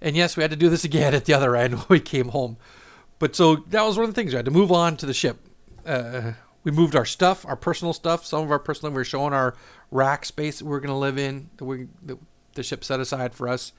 [0.00, 2.28] And yes, we had to do this again at the other end when we came
[2.28, 2.56] home.
[3.18, 5.12] But so that was one of the things we had to move on to the
[5.12, 5.46] ship.
[5.86, 6.32] Uh,
[6.64, 8.92] we moved our stuff, our personal stuff, some of our personal.
[8.92, 9.54] We were showing our
[9.90, 11.50] rack space that we are going to live in.
[11.56, 12.18] That we that
[12.54, 13.72] the ship set aside for us.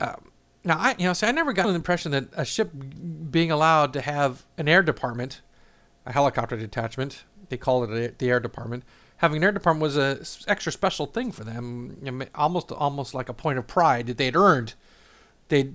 [0.00, 0.32] Um,
[0.64, 2.70] now, I you know, see, I never got an impression that a ship
[3.30, 5.40] being allowed to have an air department,
[6.06, 8.84] a helicopter detachment, they call it the air department.
[9.18, 13.14] Having an air department was a extra special thing for them, you know, almost almost
[13.14, 14.74] like a point of pride that they'd earned.
[15.48, 15.72] They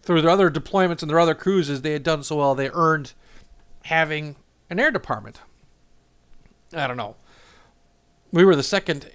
[0.00, 2.54] through their other deployments and their other cruises, they had done so well.
[2.54, 3.12] They earned
[3.86, 4.36] having
[4.68, 5.40] an air department.
[6.74, 7.16] I don't know.
[8.32, 9.10] We were the second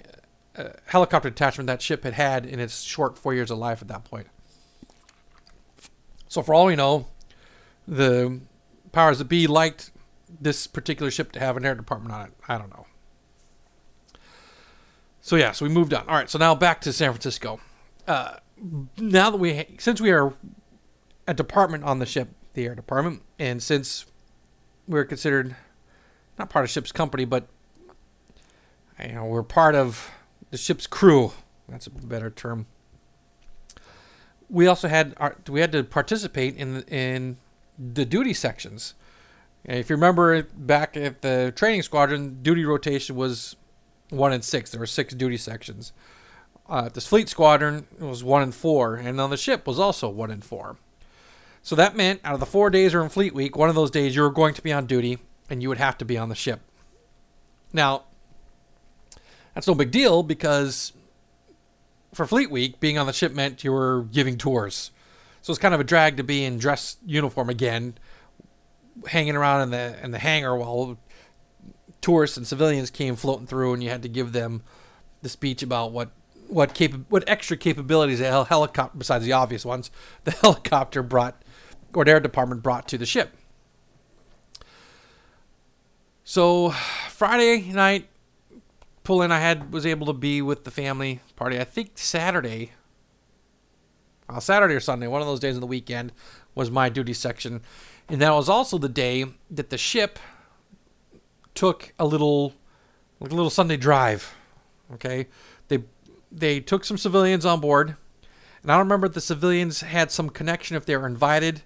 [0.56, 3.88] uh, helicopter detachment that ship had had in its short four years of life at
[3.90, 4.28] that point.
[6.28, 7.08] So for all we know,
[7.88, 8.40] the
[8.92, 9.92] powers that be liked
[10.40, 12.34] this particular ship to have an air department on it.
[12.48, 12.86] I don't know.
[15.20, 16.08] So yeah, so we moved on.
[16.08, 17.60] All right, so now back to San Francisco.
[18.08, 18.38] Uh,
[18.98, 20.34] now that we, since we are
[21.28, 24.06] a department on the ship, the air department, and since
[24.88, 25.56] we're considered
[26.38, 27.48] not part of ship's company, but
[29.04, 30.12] you know we're part of
[30.50, 31.32] the ship's crew.
[31.68, 32.66] That's a better term
[34.52, 37.38] we also had our, we had to participate in in
[37.80, 38.94] the duty sections.
[39.66, 43.56] And if you remember back at the training squadron, duty rotation was
[44.10, 44.72] one and six.
[44.72, 45.94] There were six duty sections.
[46.70, 50.10] Uh, this fleet squadron it was one and four, and on the ship was also
[50.10, 50.78] one and four.
[51.64, 53.92] So that meant out of the four days or in Fleet Week, one of those
[53.92, 55.20] days you were going to be on duty,
[55.50, 56.62] and you would have to be on the ship.
[57.72, 58.04] Now,
[59.54, 60.94] that's no big deal because
[62.14, 64.92] for Fleet Week, being on the ship meant you were giving tours.
[65.42, 67.96] So it's kind of a drag to be in dress uniform again,
[69.08, 70.98] hanging around in the in the hangar while
[72.02, 74.64] tourists and civilians came floating through, and you had to give them
[75.22, 76.12] the speech about what
[76.48, 79.90] what capa- what extra capabilities a helicopter, besides the obvious ones,
[80.26, 81.42] the helicopter brought
[81.94, 83.36] or the air department brought to the ship.
[86.24, 86.70] So
[87.10, 88.08] Friday night,
[89.04, 91.60] pull in, I had was able to be with the family party.
[91.60, 92.72] I think Saturday,
[94.30, 96.14] uh, Saturday or Sunday, one of those days of the weekend,
[96.56, 97.62] was my duty section,
[98.08, 100.20] and that was also the day that the ship
[101.54, 102.54] took a little,
[103.20, 104.36] like a little Sunday drive.
[104.94, 105.28] Okay,
[105.68, 105.84] they
[106.32, 107.96] they took some civilians on board,
[108.62, 111.64] and I don't remember if the civilians had some connection if they were invited.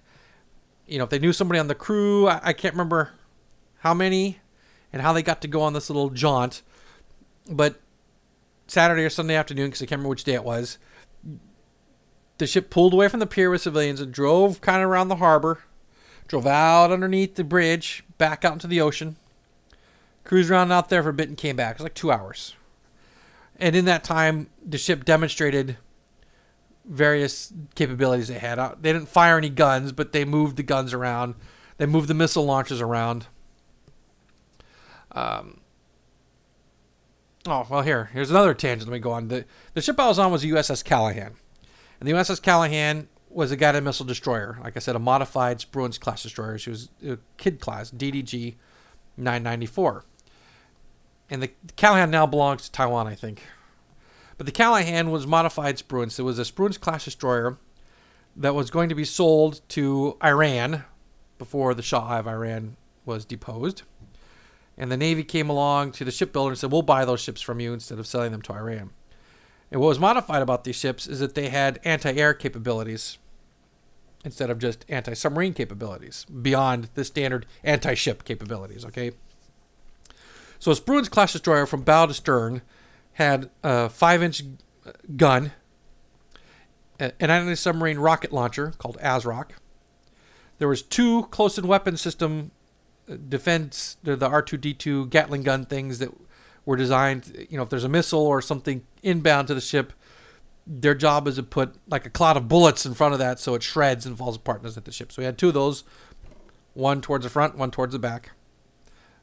[0.86, 3.12] You know, if they knew somebody on the crew, I, I can't remember
[3.78, 4.38] how many
[4.92, 6.62] and how they got to go on this little jaunt
[7.48, 7.80] but
[8.66, 10.78] Saturday or Sunday afternoon, because I can't remember which day it was,
[12.38, 15.16] the ship pulled away from the pier with civilians and drove kind of around the
[15.16, 15.60] harbor,
[16.28, 19.16] drove out underneath the bridge, back out into the ocean,
[20.24, 21.76] cruised around out there for a bit, and came back.
[21.76, 22.54] It was like two hours.
[23.58, 25.78] And in that time, the ship demonstrated
[26.86, 28.58] various capabilities they had.
[28.58, 31.34] Uh, they didn't fire any guns, but they moved the guns around.
[31.78, 33.26] They moved the missile launchers around.
[35.12, 35.60] Um,
[37.48, 38.90] Oh well, here here's another tangent.
[38.90, 39.28] Let me go on.
[39.28, 39.44] the
[39.74, 41.34] The ship I was on was the USS Callaghan,
[42.00, 44.58] and the USS Callaghan was a guided missile destroyer.
[44.62, 46.58] Like I said, a modified Spruance class destroyer.
[46.58, 48.56] She was a Kidd class, DDG
[49.16, 50.04] 994,
[51.30, 53.42] and the Callaghan now belongs to Taiwan, I think.
[54.36, 56.18] But the Callaghan was modified Spruance.
[56.18, 57.58] It was a Spruance class destroyer
[58.36, 60.84] that was going to be sold to Iran
[61.38, 63.82] before the Shah of Iran was deposed
[64.76, 67.60] and the Navy came along to the shipbuilder and said, "We'll buy those ships from
[67.60, 68.90] you instead of selling them to Iran."
[69.70, 73.18] And what was modified about these ships is that they had anti-air capabilities,
[74.24, 78.84] instead of just anti submarine capabilities beyond the standard anti ship capabilities.
[78.84, 79.12] Okay.
[80.58, 82.62] So a Spruance class destroyer from bow to stern
[83.16, 84.42] had a five inch
[85.16, 85.52] gun,
[87.00, 89.52] an anti submarine rocket launcher called ASROC.
[90.58, 92.50] There was two close-in weapon system
[93.10, 96.10] uh, defense, the R2D2 Gatling gun things that
[96.66, 97.46] were designed.
[97.48, 99.94] You know, if there's a missile or something inbound to the ship,
[100.66, 103.54] their job is to put like a cloud of bullets in front of that so
[103.54, 105.10] it shreds and falls apart and doesn't hit the ship.
[105.10, 105.84] So we had two of those,
[106.74, 108.32] one towards the front, one towards the back.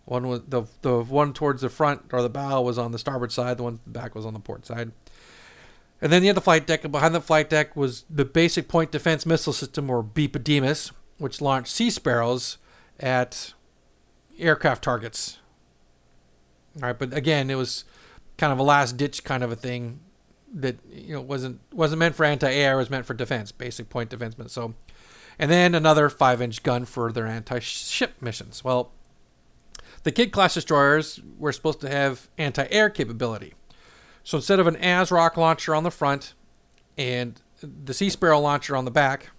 [0.06, 3.32] One was the the one towards the front or the bow was on the starboard
[3.32, 3.58] side.
[3.58, 4.92] The one back was on the port side.
[6.02, 8.92] And then had the flight deck, and behind the flight deck was the basic point
[8.92, 12.58] defense missile system, or BPDMIS, which launched Sea Sparrows
[13.00, 13.54] at
[14.38, 15.38] aircraft targets.
[16.76, 17.86] All right, but again, it was
[18.38, 20.02] kind of a last ditch kind of a thing
[20.54, 22.74] that you know wasn't wasn't meant for anti-air.
[22.74, 24.36] It was meant for defense, basic point defense.
[24.52, 24.74] So,
[25.40, 28.62] and then another five-inch gun for their anti-ship missions.
[28.62, 28.92] Well,
[30.04, 33.54] the Kidd class destroyers were supposed to have anti-air capability.
[34.24, 36.34] So instead of an ASROC launcher on the front
[36.98, 39.30] and the Sea Sparrow launcher on the back,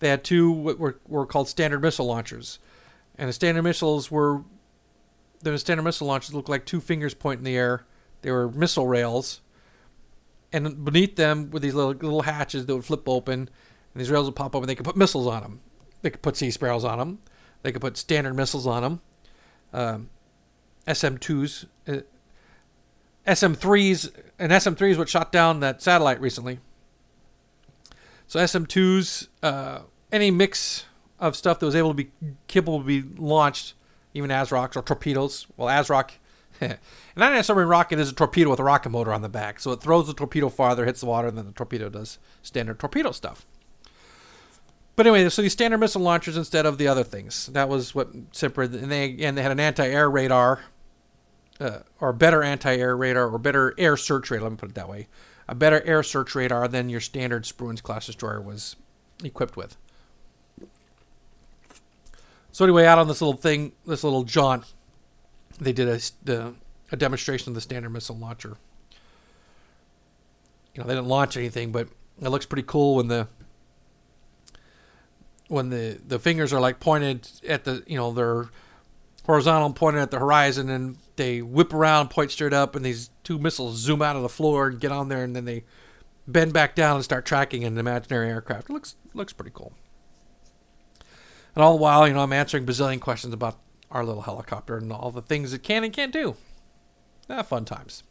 [0.00, 2.58] they had two what were, were called standard missile launchers.
[3.16, 4.42] And the standard missiles were
[5.40, 7.86] the standard missile launchers looked like two fingers pointing in the air.
[8.22, 9.40] They were missile rails.
[10.52, 13.48] And beneath them were these little little hatches that would flip open, and
[13.94, 14.66] these rails would pop open.
[14.66, 15.60] They could put missiles on them.
[16.02, 17.18] They could put Sea Sparrows on them.
[17.62, 19.00] They could put standard missiles on them.
[19.74, 20.08] Um,
[20.86, 22.00] SM2s, uh,
[23.26, 26.60] SM3s, and SM3 is what shot down that satellite recently.
[28.26, 29.80] So SM2s, uh,
[30.12, 30.86] any mix
[31.18, 32.10] of stuff that was able to be
[32.46, 33.74] capable to be launched,
[34.12, 35.46] even ASROCs or torpedoes.
[35.56, 36.10] Well, ASROC,
[36.60, 36.78] an
[37.16, 40.06] anti-submarine rocket is a torpedo with a rocket motor on the back, so it throws
[40.06, 43.46] the torpedo farther, hits the water, and then the torpedo does standard torpedo stuff.
[44.96, 47.46] But anyway, so these standard missile launchers instead of the other things.
[47.46, 48.80] That was what separated.
[48.82, 50.60] And they and they had an anti-air radar,
[51.58, 54.44] uh, or better anti-air radar, or better air search radar.
[54.44, 55.08] Let me put it that way.
[55.48, 58.76] A better air search radar than your standard Spruance class destroyer was
[59.22, 59.76] equipped with.
[62.52, 64.72] So anyway, out on this little thing, this little jaunt,
[65.58, 66.54] they did a,
[66.92, 68.56] a demonstration of the standard missile launcher.
[70.72, 71.88] You know, they didn't launch anything, but
[72.22, 73.26] it looks pretty cool when the
[75.48, 78.48] when the the fingers are like pointed at the you know they're
[79.26, 83.38] horizontal pointed at the horizon and they whip around point straight up and these two
[83.38, 85.64] missiles zoom out of the floor and get on there and then they
[86.26, 88.70] bend back down and start tracking an imaginary aircraft.
[88.70, 89.72] It looks looks pretty cool.
[91.54, 93.58] And all the while you know i'm answering bazillion questions about
[93.90, 96.36] our little helicopter and all the things it can and can't do.
[97.30, 98.02] Ah, fun times.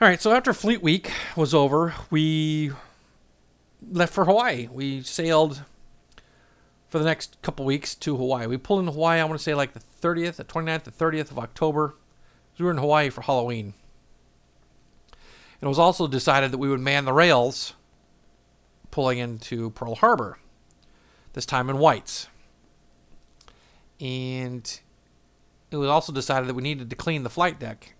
[0.00, 2.72] All right so after fleet week was over we
[3.90, 4.68] left for Hawaii.
[4.70, 5.62] We sailed
[6.88, 8.46] for the next couple weeks to Hawaii.
[8.46, 11.30] We pulled into Hawaii, I want to say like the 30th, the 29th, the 30th
[11.30, 11.94] of October.
[12.58, 13.74] We were in Hawaii for Halloween.
[15.60, 17.74] And it was also decided that we would man the rails
[18.90, 20.38] pulling into Pearl Harbor,
[21.32, 22.28] this time in whites.
[24.00, 24.80] And
[25.70, 27.94] it was also decided that we needed to clean the flight deck.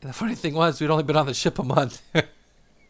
[0.00, 2.00] And the funny thing was, we'd only been on the ship a month.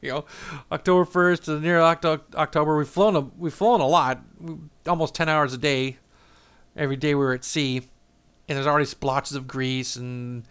[0.01, 0.25] you know,
[0.71, 4.23] October first to the near October, we've flown a we've flown a lot,
[4.87, 5.99] almost ten hours a day.
[6.77, 7.79] Every day we were at sea,
[8.49, 10.45] and there's already splotches of grease and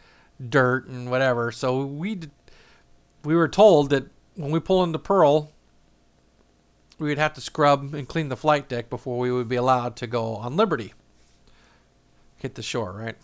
[0.50, 1.52] dirt and whatever.
[1.52, 2.22] So we
[3.24, 4.06] we were told that
[4.36, 5.52] when we pull into Pearl,
[7.00, 9.96] we would have to scrub and clean the flight deck before we would be allowed
[9.98, 10.94] to go on Liberty.
[12.38, 13.16] Hit the shore, right?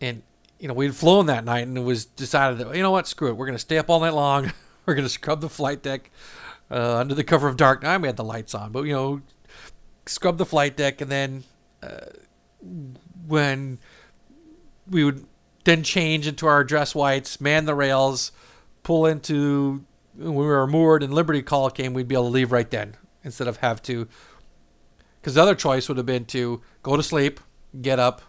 [0.00, 0.22] And
[0.58, 3.28] you know, we'd flown that night and it was decided that, you know what, screw
[3.28, 3.36] it.
[3.36, 4.52] We're going to stay up all night long.
[4.86, 6.10] We're going to scrub the flight deck
[6.70, 7.98] uh, under the cover of dark night.
[7.98, 9.20] We had the lights on, but, you know,
[10.06, 11.00] scrub the flight deck.
[11.00, 11.44] And then
[11.82, 12.06] uh,
[13.26, 13.78] when
[14.88, 15.26] we would
[15.64, 18.32] then change into our dress whites, man the rails,
[18.82, 19.84] pull into,
[20.16, 22.96] when we were moored and Liberty call came, we'd be able to leave right then
[23.22, 24.08] instead of have to.
[25.20, 27.40] Because the other choice would have been to go to sleep,
[27.82, 28.22] get up,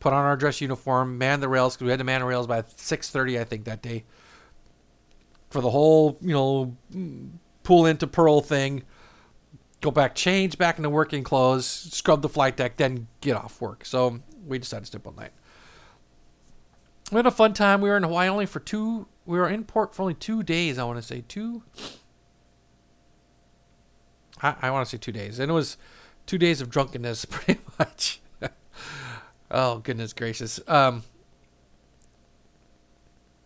[0.00, 2.46] put on our dress uniform, man the rails because we had to man the rails
[2.46, 4.04] by 6:30, I think, that day.
[5.50, 6.76] For the whole, you know,
[7.62, 8.82] pull into Pearl thing,
[9.80, 13.84] go back, change back into working clothes, scrub the flight deck, then get off work.
[13.84, 15.32] So we decided to stay all night.
[17.12, 17.80] We had a fun time.
[17.80, 19.06] We were in Hawaii only for two.
[19.24, 20.78] We were in port for only two days.
[20.78, 21.62] I want to say two.
[24.42, 25.76] I, I want to say two days, and it was
[26.26, 28.20] two days of drunkenness, pretty much.
[29.50, 30.60] Oh goodness gracious.
[30.66, 31.04] Um,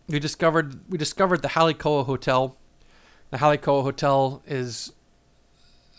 [0.09, 2.57] we discovered we discovered the Hale Koa Hotel
[3.31, 4.93] The Hale Koa Hotel is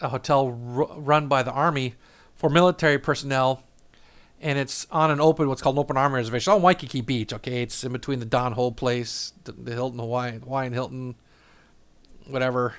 [0.02, 1.96] a hotel r- run by the Army
[2.36, 3.64] for military personnel,
[4.42, 7.32] and it's on an open, what's called an open army reservation on Waikiki Beach.
[7.32, 11.16] Okay, it's in between the Don Hope place, the, the Hilton Hawaii, Hawaiian Hilton,
[12.26, 12.76] whatever.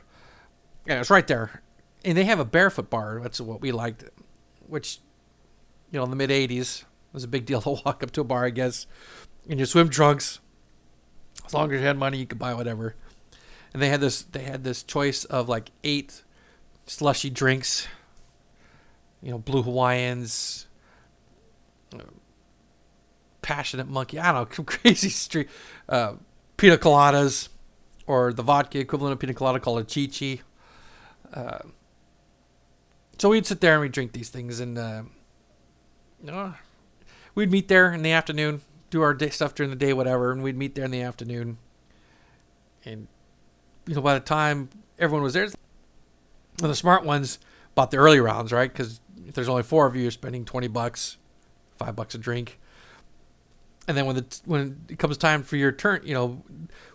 [0.85, 1.62] Yeah, it's right there,
[2.05, 3.20] and they have a barefoot bar.
[3.23, 4.05] That's what we liked,
[4.66, 4.99] which,
[5.93, 8.24] you know, in the mid '80s was a big deal to walk up to a
[8.24, 8.86] bar, I guess,
[9.46, 10.40] in your swim trunks.
[11.44, 12.94] As long as you had money, you could buy whatever.
[13.72, 16.22] And they had this, they had this choice of like eight
[16.86, 17.88] slushy drinks.
[19.22, 20.66] You know, blue Hawaiians,
[23.42, 24.18] passionate monkey.
[24.18, 25.48] I don't know, some crazy street
[25.88, 26.14] uh,
[26.56, 27.48] pina coladas,
[28.06, 30.40] or the vodka equivalent of pina colada called a chi chi.
[31.32, 31.58] Uh,
[33.18, 35.02] so we'd sit there and we'd drink these things, and uh,
[36.20, 36.54] you know,
[37.35, 40.43] we'd meet there in the afternoon, do our day stuff during the day, whatever, and
[40.43, 41.59] we'd meet there in the afternoon.
[42.85, 43.09] And
[43.87, 44.68] you know, by the time
[44.99, 45.53] everyone was there, and
[46.59, 47.39] the smart ones
[47.74, 48.70] bought the early rounds, right?
[48.70, 51.16] Because if there's only four of you, you're spending twenty bucks,
[51.76, 52.59] five bucks a drink.
[53.89, 56.43] And then when the when it comes time for your turn, you know,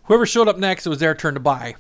[0.04, 1.76] whoever showed up next, it was their turn to buy.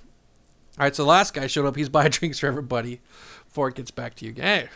[0.78, 1.76] All right, so the last guy showed up.
[1.76, 3.02] He's buying drinks for everybody
[3.46, 4.34] before it gets back to you.
[4.36, 4.70] Hey,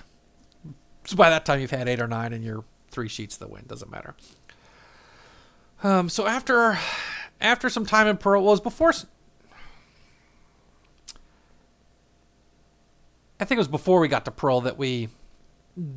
[1.05, 3.63] so by that time you've had eight or nine, and you're three sheets the win.
[3.67, 4.15] Doesn't matter.
[5.83, 6.77] Um, so after
[7.39, 8.93] after some time in Pearl, well, was before
[13.39, 15.09] I think it was before we got to Pearl that we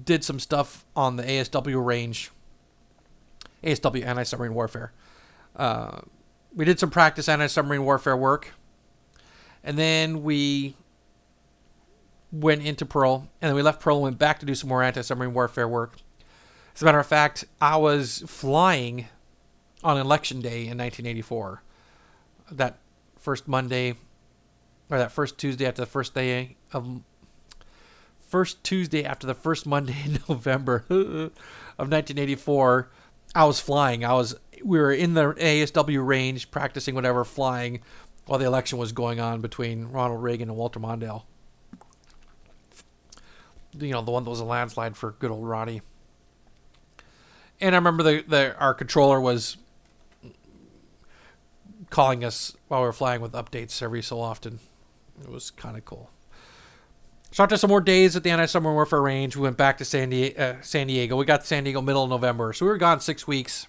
[0.04, 2.30] did some stuff on the ASW range,
[3.62, 4.92] ASW anti submarine warfare.
[5.54, 6.00] Uh,
[6.54, 8.54] we did some practice anti submarine warfare work,
[9.62, 10.74] and then we
[12.32, 14.82] went into Pearl, and then we left Pearl and went back to do some more
[14.82, 15.98] anti submarine warfare work.
[16.74, 19.06] As a matter of fact, I was flying
[19.84, 21.62] on election day in 1984.
[22.50, 22.78] That
[23.18, 23.94] first Monday,
[24.90, 27.00] or that first Tuesday after the first day of
[28.18, 32.90] first Tuesday after the first Monday in November of 1984,
[33.34, 34.04] I was flying.
[34.04, 37.80] I was we were in the ASW range practicing whatever flying
[38.26, 41.22] while the election was going on between Ronald Reagan and Walter Mondale.
[43.78, 45.82] You know, the one that was a landslide for good old Ronnie.
[47.60, 49.56] And I remember the, the our controller was
[51.90, 54.58] calling us while we were flying with updates every so often.
[55.22, 56.10] It was kind of cool.
[57.30, 60.10] So after some more days at the anti-summer warfare range, we went back to San
[60.10, 61.16] Diego, uh, San Diego.
[61.16, 63.66] We got to San Diego middle of November, so we were gone six weeks.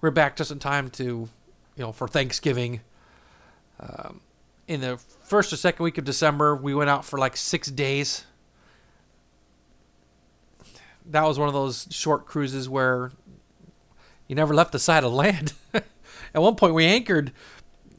[0.00, 1.28] We are back just in time to, you
[1.76, 2.80] know, for Thanksgiving.
[3.80, 4.20] Um,
[4.66, 8.24] in the first or second week of December, we went out for like six days.
[11.08, 13.12] That was one of those short cruises where
[14.26, 15.52] you never left the side of land.
[15.74, 17.32] At one point, we anchored,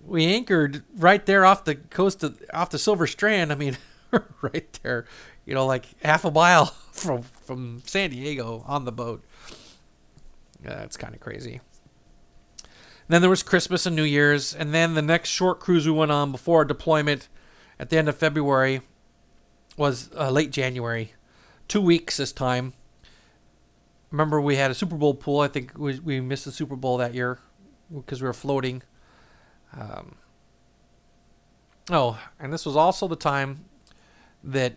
[0.03, 3.51] we anchored right there off the coast of off the Silver Strand.
[3.51, 3.77] I mean.
[4.41, 5.05] right there,
[5.45, 9.23] you know, like half a mile from from San Diego on the boat.
[10.63, 11.61] Yeah, that's kind of crazy.
[12.63, 15.93] And then there was Christmas and New Year's, and then the next short cruise we
[15.93, 17.29] went on before our deployment
[17.79, 18.81] at the end of February
[19.77, 21.13] was uh, late January,
[21.67, 22.73] two weeks this time.
[24.11, 25.41] Remember, we had a Super Bowl pool.
[25.41, 27.39] I think we, we missed the Super Bowl that year
[27.93, 28.83] because we were floating.
[29.77, 30.15] Um,
[31.91, 33.65] oh, and this was also the time
[34.43, 34.75] that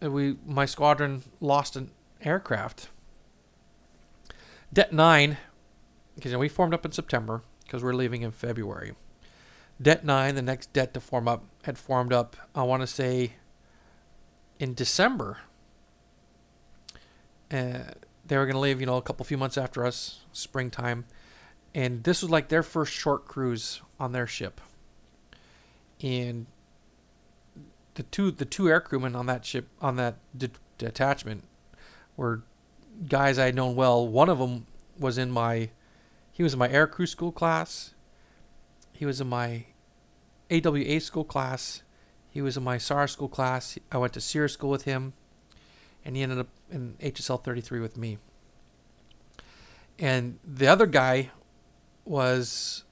[0.00, 1.90] we my squadron lost an
[2.22, 2.88] aircraft.
[4.72, 5.38] Det 9,
[6.14, 8.92] because we formed up in September because we're leaving in February.
[9.80, 13.34] Det 9, the next det to form up, had formed up, I want to say,
[14.58, 15.38] in December.
[17.50, 17.92] Uh,
[18.26, 21.04] they were going to leave, you know, a couple few months after us, springtime.
[21.74, 24.60] And this was like their first short cruise on their ship.
[26.02, 26.46] And
[27.94, 31.44] the two the two air crewmen on that ship on that de- detachment
[32.16, 32.42] were
[33.08, 34.06] guys I had known well.
[34.06, 34.66] One of them
[34.98, 35.70] was in my
[36.32, 37.94] he was in my air crew school class.
[38.92, 39.66] He was in my
[40.50, 41.82] AWA school class.
[42.28, 43.78] He was in my SAR school class.
[43.90, 45.14] I went to SERE school with him,
[46.06, 48.16] and he ended up in HSL 33 with me.
[49.98, 51.30] And the other guy
[52.04, 52.84] was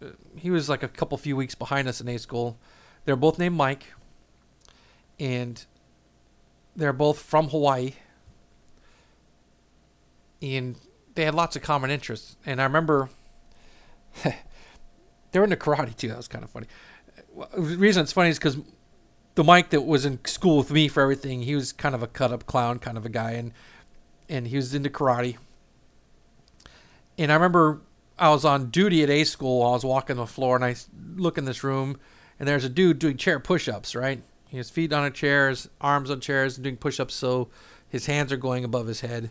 [0.00, 2.58] uh, he was like a couple few weeks behind us in A school
[3.06, 3.94] they're both named Mike,
[5.18, 5.64] and
[6.74, 7.92] they're both from Hawaii,
[10.42, 10.76] and
[11.14, 12.36] they had lots of common interests.
[12.44, 13.08] And I remember
[14.24, 16.08] they were into karate too.
[16.08, 16.66] That was kind of funny.
[17.54, 18.58] The reason it's funny is because
[19.36, 22.06] the Mike that was in school with me for everything, he was kind of a
[22.08, 23.52] cut up clown kind of a guy, and
[24.28, 25.36] and he was into karate.
[27.16, 27.80] And I remember
[28.18, 29.64] I was on duty at A school.
[29.64, 30.74] I was walking the floor and I
[31.14, 31.98] look in this room,
[32.40, 33.94] and there's a dude doing chair push-ups.
[33.94, 37.14] Right, his feet on a chair, his arms on chairs, and doing push-ups.
[37.14, 37.48] So
[37.88, 39.30] his hands are going above his head.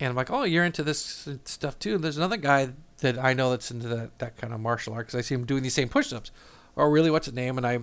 [0.00, 1.98] And I'm like, oh, you're into this stuff too.
[1.98, 5.18] There's another guy that I know that's into that, that kind of martial art because
[5.18, 6.32] I see him doing these same push-ups.
[6.76, 7.10] Oh, really?
[7.10, 7.58] What's his name?
[7.58, 7.78] And I,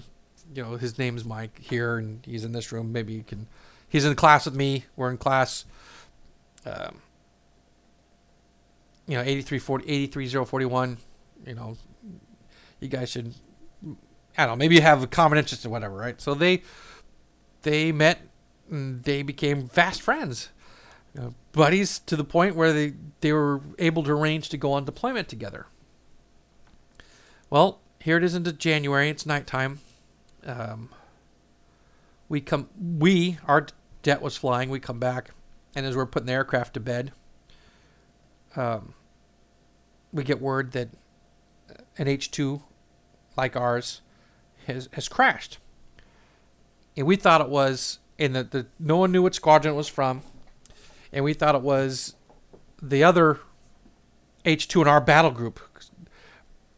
[0.54, 2.92] you know, his name's Mike here, and he's in this room.
[2.92, 3.48] Maybe you can.
[3.88, 4.86] He's in class with me.
[4.96, 5.66] We're in class.
[6.66, 7.02] Um,
[9.08, 10.98] you know, 8340, 83041.
[11.46, 11.78] You know,
[12.80, 13.34] you guys should.
[14.38, 14.56] I don't know.
[14.56, 16.22] Maybe you have a common interest or whatever, right?
[16.22, 16.64] So they
[17.64, 18.22] they met
[18.70, 20.50] and they became fast friends
[21.14, 24.74] you know, buddies to the point where they, they were able to arrange to go
[24.74, 25.68] on deployment together.
[27.50, 29.10] Well, here it is into January.
[29.10, 29.80] It's nighttime.
[30.46, 30.90] Um,
[32.30, 33.68] we come, we, our
[34.04, 34.70] jet was flying.
[34.70, 35.32] We come back,
[35.76, 37.12] and as we're putting the aircraft to bed,
[38.56, 38.94] um,
[40.12, 40.90] we get word that
[41.98, 42.62] an H2
[43.38, 44.02] like ours
[44.68, 45.58] has, has crashed.
[46.98, 49.88] And we thought it was, and the, the, no one knew what squadron it was
[49.88, 50.22] from
[51.12, 52.16] and we thought it was
[52.82, 53.40] the other
[54.46, 55.60] H2 in our battle group.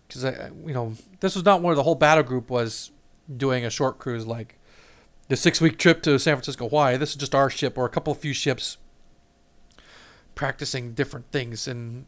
[0.08, 2.92] Because, you know, this was not where the whole battle group was
[3.36, 4.60] doing a short cruise like
[5.30, 6.98] the six week trip to San Francisco, Hawaii.
[6.98, 8.78] This is just our ship or a couple of few ships
[10.36, 11.68] practicing different things.
[11.68, 12.06] And,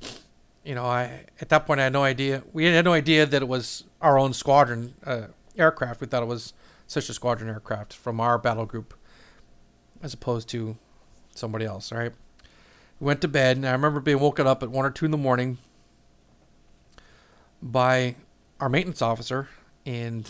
[0.64, 2.44] you know, I at that point I had no idea.
[2.54, 6.02] We had no idea that it was our own squadron uh, aircraft.
[6.02, 6.54] We thought it was
[6.88, 8.94] sister squadron aircraft from our battle group
[10.02, 10.78] as opposed to
[11.34, 12.14] somebody else, right?
[13.00, 15.12] We went to bed, and I remember being woken up at 1 or 2 in
[15.12, 15.58] the morning
[17.62, 18.16] by
[18.60, 19.50] our maintenance officer,
[19.86, 20.30] and,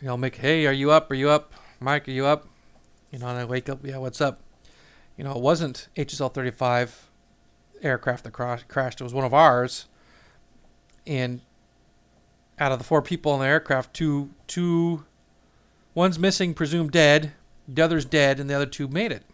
[0.00, 1.10] you know, make, hey, are you up?
[1.10, 1.52] Are you up?
[1.80, 2.46] Mike, are you up?
[3.10, 4.40] You know, and I wake up, yeah, what's up?
[5.16, 7.08] You know, it wasn't HSL 35
[7.82, 9.86] aircraft that crashed, it was one of ours.
[11.06, 11.40] And
[12.58, 15.04] out of the four people in the aircraft, two, two,
[15.94, 17.32] one's missing, presumed dead,
[17.66, 19.24] the other's dead, and the other two made it.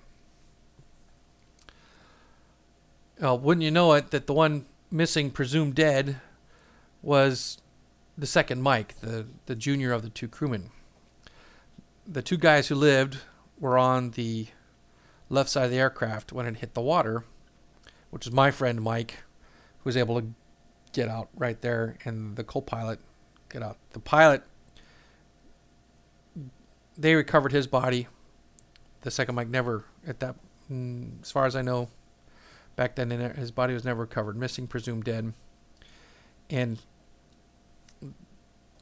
[3.20, 6.20] Well, wouldn't you know it, that the one missing, presumed dead,
[7.02, 7.58] was
[8.16, 10.70] the second Mike, the, the junior of the two crewmen.
[12.06, 13.18] The two guys who lived
[13.58, 14.48] were on the
[15.28, 17.24] left side of the aircraft when it hit the water,
[18.10, 19.22] which is my friend Mike,
[19.78, 20.28] who was able to
[20.92, 23.00] get out right there, and the co pilot
[23.48, 23.78] get out.
[23.92, 24.42] The pilot,
[26.96, 28.06] they recovered his body.
[29.00, 30.36] The second Mike never, at that,
[30.70, 31.88] mm, as far as I know,
[32.76, 35.32] Back then, his body was never recovered, missing, presumed dead.
[36.50, 36.80] And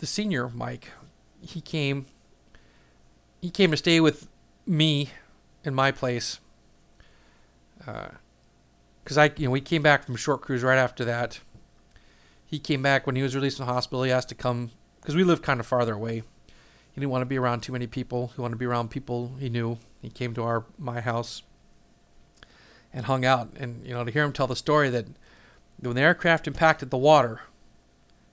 [0.03, 0.91] the senior Mike,
[1.41, 2.07] he came.
[3.41, 4.27] He came to stay with
[4.67, 5.11] me
[5.63, 6.41] in my place.
[7.79, 11.39] Because uh, I, you know, we came back from short cruise right after that.
[12.45, 14.03] He came back when he was released from the hospital.
[14.03, 16.25] He asked to come because we lived kind of farther away.
[16.91, 18.33] He didn't want to be around too many people.
[18.35, 19.79] He wanted to be around people he knew.
[20.01, 21.45] He came to our my house
[22.93, 23.51] and hung out.
[23.57, 25.07] And you know, to hear him tell the story that
[25.79, 27.43] when the aircraft impacted the water,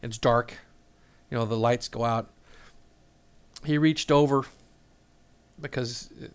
[0.01, 0.57] it's dark,
[1.29, 2.29] you know, the lights go out.
[3.63, 4.45] He reached over
[5.59, 6.27] because uh,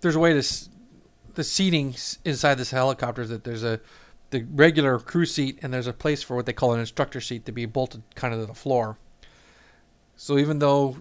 [0.00, 0.68] there's a way to
[1.34, 3.80] the seating inside this helicopter that there's a
[4.30, 7.44] the regular crew seat and there's a place for what they call an instructor seat
[7.46, 8.96] to be bolted kind of to the floor.
[10.16, 10.98] So even though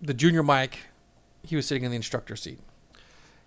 [0.00, 0.86] the junior Mike,
[1.42, 2.60] he was sitting in the instructor seat.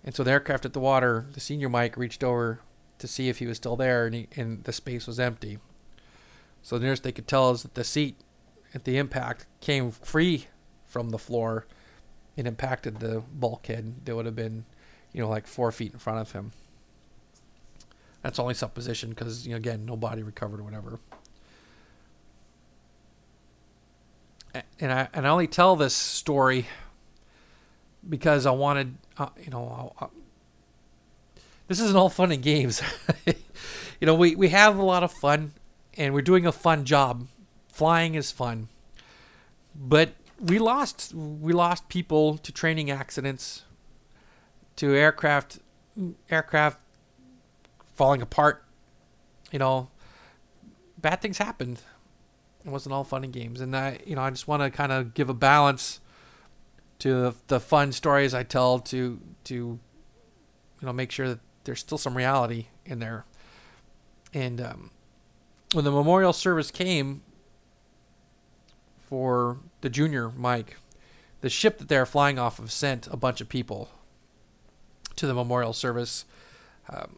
[0.03, 2.59] And so the aircraft at the water, the senior Mike reached over
[2.97, 5.59] to see if he was still there, and, he, and the space was empty.
[6.61, 8.15] So the nearest they could tell is that the seat
[8.73, 10.47] at the impact came free
[10.85, 11.65] from the floor
[12.37, 14.65] and impacted the bulkhead that would have been,
[15.13, 16.51] you know, like four feet in front of him.
[18.21, 20.99] That's only supposition because, you know, again, no body recovered or whatever.
[24.79, 26.67] And I and I only tell this story
[28.07, 30.07] because I wanted, uh, you know, uh,
[31.67, 32.81] this isn't all fun and games.
[33.25, 35.53] you know, we, we have a lot of fun
[35.95, 37.27] and we're doing a fun job.
[37.81, 38.67] Flying is fun.
[39.73, 43.63] But we lost we lost people to training accidents,
[44.75, 45.57] to aircraft
[46.29, 46.77] aircraft
[47.95, 48.63] falling apart.
[49.51, 49.89] You know,
[50.99, 51.81] bad things happened.
[52.63, 54.91] It wasn't all fun and games, and I you know I just want to kind
[54.91, 56.01] of give a balance
[56.99, 59.79] to the fun stories I tell to to you
[60.83, 63.25] know make sure that there's still some reality in there.
[64.35, 64.91] And um,
[65.73, 67.23] when the memorial service came
[69.11, 70.77] for the junior Mike,
[71.41, 73.89] the ship that they're flying off of sent a bunch of people
[75.17, 76.23] to the memorial service.
[76.87, 77.17] Um,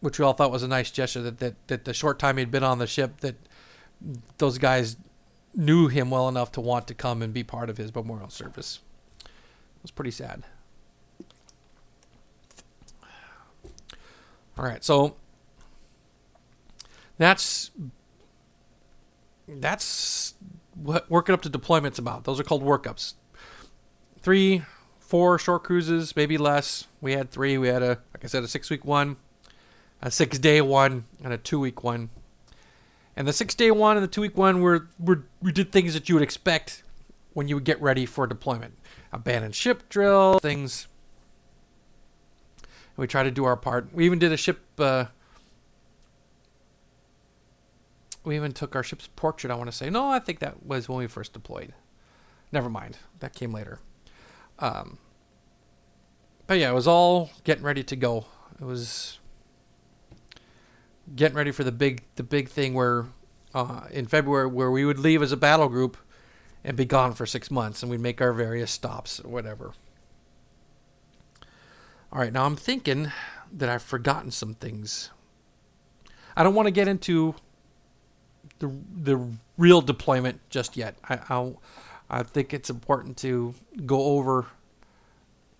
[0.00, 2.50] which we all thought was a nice gesture that, that, that the short time he'd
[2.50, 3.34] been on the ship that
[4.38, 4.96] those guys
[5.54, 8.78] knew him well enough to want to come and be part of his memorial service.
[9.22, 10.44] It was pretty sad.
[14.56, 15.16] All right, so
[17.18, 17.70] that's
[19.46, 20.34] that's
[20.82, 22.24] working up to deployments about.
[22.24, 23.14] Those are called workups.
[24.20, 24.62] Three,
[24.98, 26.86] four short cruises, maybe less.
[27.00, 27.58] We had three.
[27.58, 29.16] We had a like I said, a six week one,
[30.02, 32.10] a six day one, and a two week one.
[33.16, 35.94] And the six day one and the two week one were, were we did things
[35.94, 36.82] that you would expect
[37.32, 38.74] when you would get ready for deployment.
[39.12, 40.86] Abandoned ship drill, things
[42.98, 43.88] we try to do our part.
[43.94, 44.60] We even did a ship.
[44.78, 45.06] Uh,
[48.24, 49.50] we even took our ship's portrait.
[49.50, 50.08] I want to say no.
[50.08, 51.72] I think that was when we first deployed.
[52.52, 52.98] Never mind.
[53.20, 53.80] That came later.
[54.58, 54.98] Um,
[56.46, 58.26] but yeah, it was all getting ready to go.
[58.60, 59.18] It was
[61.14, 63.06] getting ready for the big the big thing where
[63.54, 65.96] uh, in February where we would leave as a battle group
[66.64, 69.72] and be gone for six months and we'd make our various stops or whatever.
[72.12, 73.12] All right, now I'm thinking
[73.52, 75.10] that I've forgotten some things.
[76.36, 77.34] I don't want to get into
[78.58, 80.96] the the real deployment just yet.
[81.08, 81.62] I I'll,
[82.10, 83.54] I think it's important to
[83.86, 84.46] go over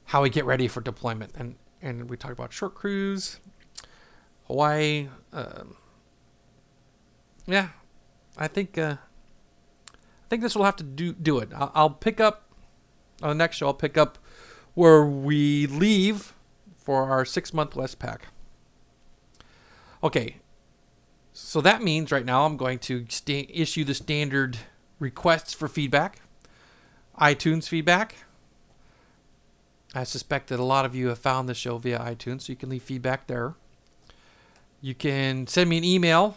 [0.07, 3.41] how we get ready for deployment, and and we talk about short cruise,
[4.47, 5.09] Hawaii.
[5.33, 5.77] Um,
[7.47, 7.69] yeah,
[8.37, 8.97] I think uh,
[9.91, 11.51] I think this will have to do do it.
[11.55, 12.45] I'll, I'll pick up
[13.23, 13.67] on the next show.
[13.67, 14.19] I'll pick up
[14.75, 16.35] where we leave
[16.77, 18.29] for our six month West pack.
[20.03, 20.37] Okay,
[21.41, 24.59] so that means right now I'm going to sta- issue the standard
[24.99, 26.21] requests for feedback,
[27.19, 28.17] iTunes feedback.
[29.95, 32.57] I suspect that a lot of you have found the show via iTunes, so you
[32.57, 33.55] can leave feedback there.
[34.81, 36.37] You can send me an email,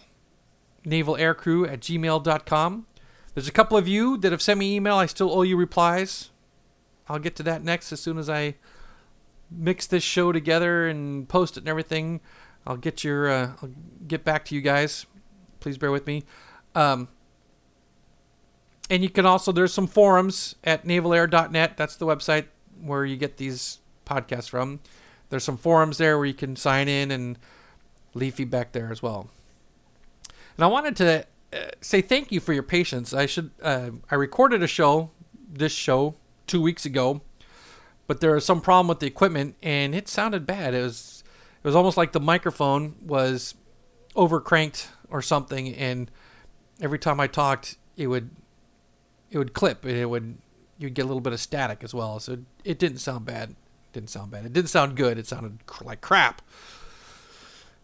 [0.85, 2.85] navalaircrew at gmail.com.
[3.33, 4.95] There's a couple of you that have sent me email.
[4.95, 6.29] I still owe you replies.
[7.09, 8.55] I'll get to that next as soon as I
[9.49, 12.21] mix this show together and post it and everything.
[12.65, 13.71] I'll get your uh, I'll
[14.07, 15.05] get back to you guys.
[15.59, 16.23] Please bear with me.
[16.75, 17.07] Um,
[18.89, 21.77] and you can also there's some forums at navalair.net.
[21.77, 22.45] That's the website
[22.81, 24.79] where you get these podcasts from.
[25.29, 27.37] There's some forums there where you can sign in and
[28.13, 29.29] leave feedback there as well.
[30.57, 33.13] And I wanted to uh, say thank you for your patience.
[33.13, 35.11] I should uh, I recorded a show,
[35.49, 36.15] this show,
[36.47, 37.21] two weeks ago
[38.11, 40.73] but there was some problem with the equipment and it sounded bad.
[40.73, 41.20] It was
[41.63, 43.55] it was almost like the microphone was
[44.15, 46.11] overcranked or something and
[46.81, 48.29] every time I talked it would
[49.29, 50.37] it would clip and it would
[50.81, 52.19] you'd get a little bit of static as well.
[52.19, 53.51] So it, it didn't sound bad.
[53.51, 54.45] It didn't sound bad.
[54.45, 55.17] It didn't sound good.
[55.17, 56.41] It sounded like crap.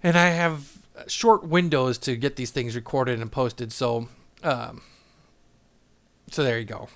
[0.02, 3.72] And I have short windows to get these things recorded and posted.
[3.72, 4.10] So,
[4.44, 4.82] um,
[6.32, 6.90] so there you go.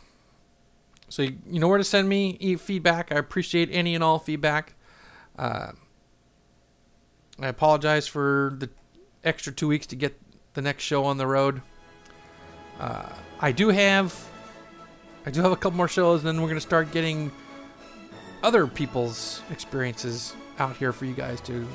[1.09, 3.11] So you, you know where to send me feedback.
[3.11, 4.73] I appreciate any and all feedback.
[5.37, 5.73] Uh,
[7.41, 8.69] I apologize for the
[9.23, 10.19] extra two weeks to get
[10.53, 11.61] the next show on the road.
[12.79, 14.13] Uh, I do have,
[15.25, 17.31] I do have a couple more shows, and then we're gonna start getting
[18.43, 21.67] other people's experiences out here for you guys to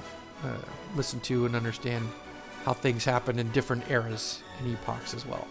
[0.45, 0.57] uh,
[0.95, 2.09] listen to and understand
[2.65, 5.47] how things happen in different eras and epochs as well.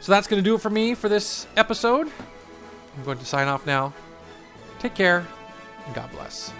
[0.00, 2.10] So that's going to do it for me for this episode.
[2.96, 3.92] I'm going to sign off now.
[4.78, 5.26] Take care,
[5.86, 6.52] and God bless.